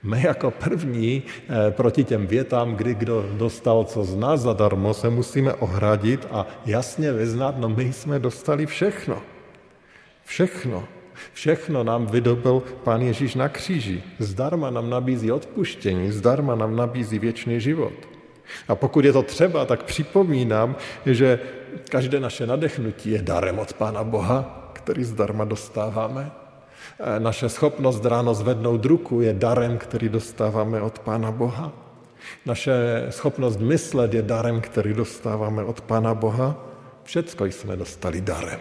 My 0.06 0.22
jako 0.26 0.52
první 0.52 1.24
eh, 1.24 1.72
proti 1.72 2.04
těm 2.04 2.28
větám, 2.28 2.76
kdy 2.76 2.96
kdo 2.96 3.26
dostal 3.38 3.84
co 3.84 4.04
z 4.04 4.16
nás 4.16 4.42
zadarmo, 4.42 4.94
se 4.94 5.10
musíme 5.10 5.54
ohradit 5.54 6.28
a 6.32 6.48
jasně 6.66 7.14
vyznat, 7.14 7.56
no 7.58 7.70
my 7.70 7.94
jsme 7.94 8.20
dostali 8.20 8.66
všechno. 8.66 9.22
Všechno. 10.26 10.84
Všechno 11.34 11.84
nám 11.84 12.06
vydobil 12.06 12.64
Pán 12.84 13.02
Ježíš 13.02 13.36
na 13.36 13.50
kříži. 13.50 14.04
Zdarma 14.20 14.70
nám 14.70 14.90
nabízí 14.90 15.32
odpuštění, 15.32 16.12
zdarma 16.12 16.56
nám 16.56 16.76
nabízí 16.76 17.20
věčný 17.20 17.60
život. 17.60 17.94
A 18.68 18.76
pokud 18.76 19.06
je 19.06 19.14
to 19.14 19.24
třeba, 19.24 19.66
tak 19.66 19.84
připomínám, 19.84 20.76
že 21.06 21.40
každé 21.90 22.20
naše 22.20 22.48
nadechnutí 22.48 23.12
je 23.12 23.22
darem 23.22 23.60
od 23.60 23.74
Pána 23.74 24.04
Boha, 24.04 24.70
který 24.74 25.04
zdarma 25.04 25.46
dostáváme. 25.46 26.45
E, 27.00 27.20
naše 27.20 27.50
schopnost 27.50 28.06
ráno 28.06 28.34
zvednout 28.34 28.86
ruku 28.86 29.22
je 29.22 29.34
darem, 29.34 29.78
který 29.78 30.10
dostáváme 30.10 30.82
od 30.82 31.00
Pána 31.00 31.32
Boha. 31.32 31.72
Naše 32.46 33.06
schopnost 33.10 33.60
myslet 33.60 34.14
je 34.14 34.22
darem, 34.22 34.62
který 34.62 34.94
dostáváme 34.94 35.64
od 35.64 35.82
Pána 35.82 36.14
Boha. 36.14 36.66
Všecko 37.04 37.46
jsme 37.46 37.76
dostali 37.76 38.22
darem. 38.22 38.60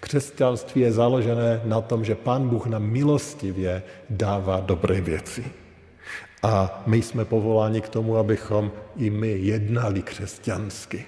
Křesťanství 0.00 0.80
je 0.80 0.92
založené 0.92 1.60
na 1.64 1.80
tom, 1.80 2.04
že 2.04 2.14
Pán 2.14 2.48
Bůh 2.48 2.66
nám 2.66 2.82
milostivě 2.82 3.82
dává 4.10 4.60
dobré 4.60 5.00
věci. 5.00 5.44
A 6.42 6.82
my 6.86 7.02
jsme 7.02 7.24
povoláni 7.24 7.80
k 7.80 7.88
tomu, 7.88 8.16
abychom 8.16 8.72
i 8.96 9.10
my 9.10 9.28
jednali 9.28 10.02
křesťansky. 10.02 11.04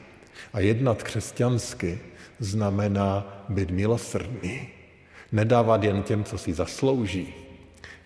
A 0.52 0.60
jednat 0.60 1.02
křesťansky 1.02 1.98
znamená 2.38 3.44
být 3.48 3.70
milosrdný. 3.70 4.68
Nedávat 5.32 5.82
jen 5.82 6.02
těm, 6.02 6.24
co 6.24 6.38
si 6.38 6.52
zaslouží, 6.52 7.34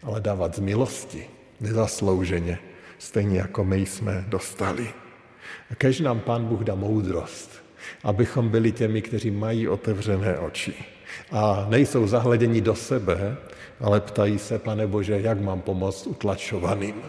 ale 0.02 0.20
dávat 0.20 0.56
z 0.56 0.58
milosti, 0.58 1.26
nezaslouženě, 1.60 2.58
stejně 2.98 3.38
jako 3.38 3.64
my 3.64 3.87
jsme 3.87 4.24
dostali. 4.28 4.88
A 5.70 5.74
kež 5.74 6.00
nám 6.00 6.20
Pán 6.20 6.44
Bůh 6.44 6.60
dá 6.60 6.74
moudrost, 6.74 7.50
abychom 8.02 8.48
byli 8.48 8.72
těmi, 8.72 9.02
kteří 9.02 9.30
mají 9.30 9.68
otevřené 9.68 10.38
oči 10.38 10.74
a 11.30 11.66
nejsou 11.68 12.06
zahleděni 12.06 12.60
do 12.60 12.74
sebe, 12.74 13.37
ale 13.80 14.00
ptají 14.00 14.38
se, 14.38 14.58
pane 14.58 14.87
Bože, 14.87 15.20
jak 15.20 15.40
mám 15.40 15.60
pomoct 15.60 16.06
utlačovaným. 16.06 17.02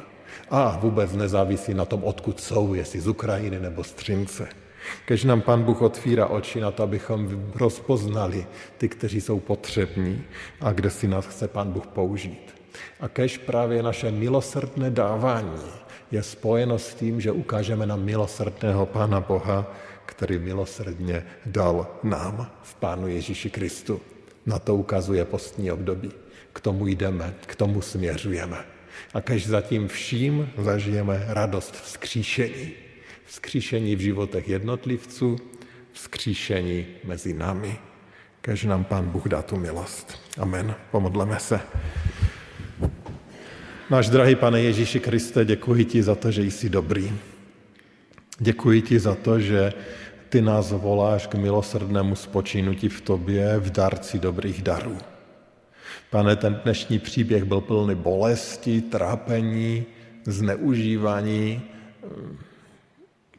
A 0.50 0.78
vůbec 0.78 1.14
nezávisí 1.14 1.74
na 1.74 1.86
tom, 1.86 2.04
odkud 2.04 2.40
jsou, 2.40 2.74
jestli 2.74 3.02
z 3.02 3.08
Ukrajiny 3.08 3.60
nebo 3.60 3.84
z 3.84 3.92
Třince. 3.92 4.48
Kež 5.06 5.24
nám 5.24 5.42
Pan 5.42 5.64
Bůh 5.64 5.82
otvírá 5.82 6.28
oči 6.28 6.60
na 6.60 6.72
to, 6.72 6.84
abychom 6.84 7.52
rozpoznali 7.56 8.48
ty, 8.78 8.90
kteří 8.90 9.22
jsou 9.22 9.40
potřební 9.40 10.24
a 10.62 10.72
kde 10.72 10.90
si 10.90 11.08
nás 11.08 11.28
chce 11.28 11.48
Pan 11.48 11.72
Bůh 11.72 11.88
použít. 11.88 12.56
A 13.00 13.08
kež 13.08 13.38
právě 13.38 13.84
naše 13.84 14.12
milosrdné 14.12 14.90
dávání 14.90 15.62
je 16.12 16.24
spojeno 16.24 16.80
s 16.80 16.94
tím, 16.94 17.22
že 17.22 17.32
ukážeme 17.32 17.86
na 17.86 17.96
milosrdného 17.96 18.86
Pána 18.86 19.20
Boha, 19.20 19.76
který 20.06 20.40
milosrdně 20.40 21.26
dal 21.46 21.88
nám 22.04 22.52
v 22.64 22.76
Pánu 22.76 23.08
Ježíši 23.08 23.50
Kristu. 23.50 24.02
Na 24.46 24.60
to 24.60 24.76
ukazuje 24.76 25.26
postní 25.26 25.72
období. 25.72 26.12
K 26.54 26.60
tomu 26.60 26.88
jdeme, 26.88 27.34
k 27.46 27.56
tomu 27.56 27.82
směřujeme. 27.82 28.58
A 29.14 29.22
kež 29.22 29.48
zatím 29.48 29.88
vším 29.88 30.50
zažijeme 30.58 31.26
radost 31.28 31.76
vzkříšení. 31.76 32.85
Vzkříšení 33.26 33.96
v 33.96 34.00
životech 34.00 34.50
jednotlivců, 34.50 35.38
vzkříšení 35.92 36.86
mezi 37.04 37.34
námi. 37.34 37.78
Kež 38.42 38.64
nám 38.64 38.84
Pán 38.84 39.10
Bůh 39.10 39.28
dá 39.28 39.42
tu 39.42 39.58
milost. 39.58 40.20
Amen. 40.38 40.76
Pomodleme 40.92 41.40
se. 41.40 41.60
Náš 43.90 44.10
drahý 44.10 44.36
pane 44.36 44.62
Ježíši 44.62 45.00
Kriste, 45.00 45.46
děkuji 45.46 45.86
ti 45.86 46.04
za 46.04 46.16
to, 46.16 46.32
že 46.32 46.44
jsi 46.44 46.70
dobrý. 46.70 47.12
Děkuji 48.40 48.82
ti 48.82 49.00
za 49.00 49.16
to, 49.16 49.40
že 49.40 49.74
ty 50.30 50.42
nás 50.42 50.72
voláš 50.72 51.28
k 51.28 51.36
milosrdnému 51.36 52.16
spočinutí 52.16 52.90
v 52.90 53.02
tobě, 53.02 53.60
v 53.60 53.72
darci 53.72 54.20
dobrých 54.20 54.62
darů. 54.62 54.98
Pane, 56.10 56.36
ten 56.36 56.60
dnešní 56.64 57.00
příběh 57.00 57.44
byl 57.44 57.62
plný 57.62 57.96
bolesti, 57.96 58.82
trápení, 58.82 59.86
zneužívání. 60.26 61.62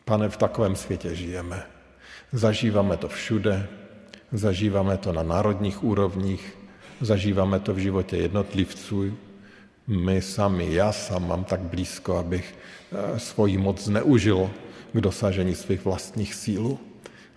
Pane, 0.08 0.28
v 0.28 0.36
takovém 0.36 0.76
světě 0.76 1.14
žijeme. 1.14 1.62
Zažíváme 2.32 2.96
to 2.96 3.08
všude, 3.08 3.68
zažíváme 4.32 4.96
to 4.96 5.12
na 5.12 5.22
národních 5.22 5.84
úrovních, 5.84 6.58
zažíváme 7.00 7.60
to 7.60 7.74
v 7.74 7.78
životě 7.78 8.16
jednotlivců. 8.16 9.18
My 9.86 10.22
sami, 10.22 10.74
já 10.74 10.92
sám 10.92 11.28
mám 11.28 11.44
tak 11.44 11.60
blízko, 11.60 12.16
abych 12.16 12.54
eh, 12.92 13.18
svoji 13.18 13.58
moc 13.58 13.84
zneužil 13.84 14.50
k 14.92 15.00
dosažení 15.00 15.54
svých 15.54 15.84
vlastních 15.84 16.34
sílů. 16.34 16.78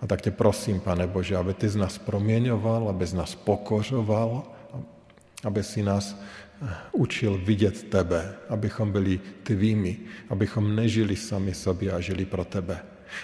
A 0.01 0.07
tak 0.07 0.21
tě 0.21 0.31
prosím, 0.31 0.79
pane 0.79 1.07
Bože, 1.07 1.37
aby 1.37 1.53
ty 1.53 1.69
z 1.69 1.75
nás 1.75 1.97
proměňoval, 1.97 2.89
aby 2.89 3.05
z 3.05 3.13
nás 3.13 3.35
pokořoval, 3.35 4.43
aby 5.43 5.63
si 5.63 5.83
nás 5.83 6.15
učil 6.91 7.41
vidět 7.45 7.83
tebe, 7.83 8.33
abychom 8.49 8.91
byli 8.91 9.19
tvými, 9.43 9.97
abychom 10.29 10.75
nežili 10.75 11.15
sami 11.15 11.53
sobě 11.53 11.91
a 11.91 11.99
žili 11.99 12.25
pro 12.25 12.45
tebe. 12.45 12.79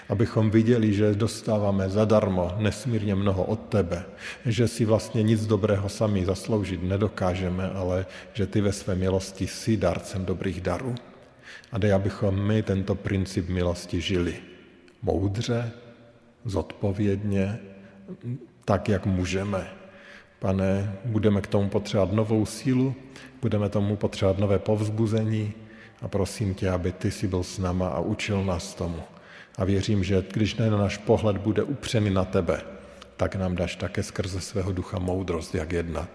Abychom 0.09 0.49
viděli, 0.49 0.93
že 0.93 1.15
dostáváme 1.15 1.89
zadarmo 1.89 2.55
nesmírně 2.57 3.15
mnoho 3.15 3.43
od 3.43 3.59
tebe, 3.59 4.05
že 4.45 4.67
si 4.67 4.85
vlastně 4.85 5.23
nic 5.23 5.45
dobrého 5.45 5.89
sami 5.89 6.25
zasloužit 6.25 6.83
nedokážeme, 6.83 7.69
ale 7.69 8.05
že 8.33 8.47
ty 8.47 8.61
ve 8.61 8.71
své 8.71 8.95
milosti 8.95 9.47
jsi 9.47 9.77
dárcem 9.77 10.25
dobrých 10.25 10.61
darů. 10.61 10.95
A 11.71 11.77
dej, 11.77 11.93
abychom 11.93 12.47
my 12.47 12.63
tento 12.63 12.95
princip 12.95 13.49
milosti 13.49 14.01
žili 14.01 14.35
moudře, 15.01 15.71
zodpovědně, 16.45 17.59
tak, 18.65 18.89
jak 18.89 19.05
můžeme. 19.05 19.84
Pane, 20.39 20.95
budeme 21.05 21.41
k 21.41 21.47
tomu 21.47 21.69
potřebovat 21.69 22.11
novou 22.11 22.45
sílu, 22.45 22.95
budeme 23.41 23.69
tomu 23.69 23.95
potřebovat 23.95 24.37
nové 24.37 24.59
povzbuzení 24.59 25.53
a 26.01 26.07
prosím 26.07 26.53
tě, 26.53 26.69
aby 26.69 26.91
ty 26.91 27.11
si 27.11 27.27
byl 27.27 27.43
s 27.43 27.57
náma 27.57 27.87
a 27.87 27.99
učil 27.99 28.43
nás 28.43 28.73
tomu. 28.73 28.99
A 29.57 29.65
věřím, 29.65 30.03
že 30.03 30.25
když 30.33 30.55
na 30.55 30.69
náš 30.69 30.97
pohled 30.97 31.37
bude 31.37 31.63
upřený 31.63 32.09
na 32.09 32.25
tebe, 32.25 32.61
tak 33.17 33.35
nám 33.35 33.55
dáš 33.55 33.75
také 33.75 34.03
skrze 34.03 34.41
svého 34.41 34.71
ducha 34.71 34.99
moudrost, 34.99 35.55
jak 35.55 35.71
jednat. 35.71 36.09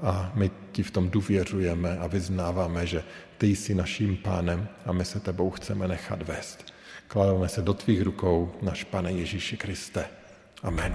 A 0.00 0.32
my 0.34 0.50
ti 0.72 0.82
v 0.82 0.90
tom 0.90 1.10
důvěřujeme 1.10 1.98
a 1.98 2.06
vyznáváme, 2.06 2.86
že 2.86 3.02
ty 3.38 3.46
jsi 3.46 3.74
naším 3.74 4.16
pánem 4.16 4.68
a 4.86 4.92
my 4.92 5.04
se 5.04 5.20
tebou 5.20 5.50
chceme 5.50 5.88
nechat 5.88 6.22
vést. 6.22 6.72
Klademe 7.08 7.48
se 7.48 7.62
do 7.62 7.74
tvých 7.74 8.02
rukou, 8.02 8.52
náš 8.62 8.84
pane 8.84 9.12
Ježíši 9.12 9.56
Kriste. 9.56 10.04
Amen. 10.62 10.94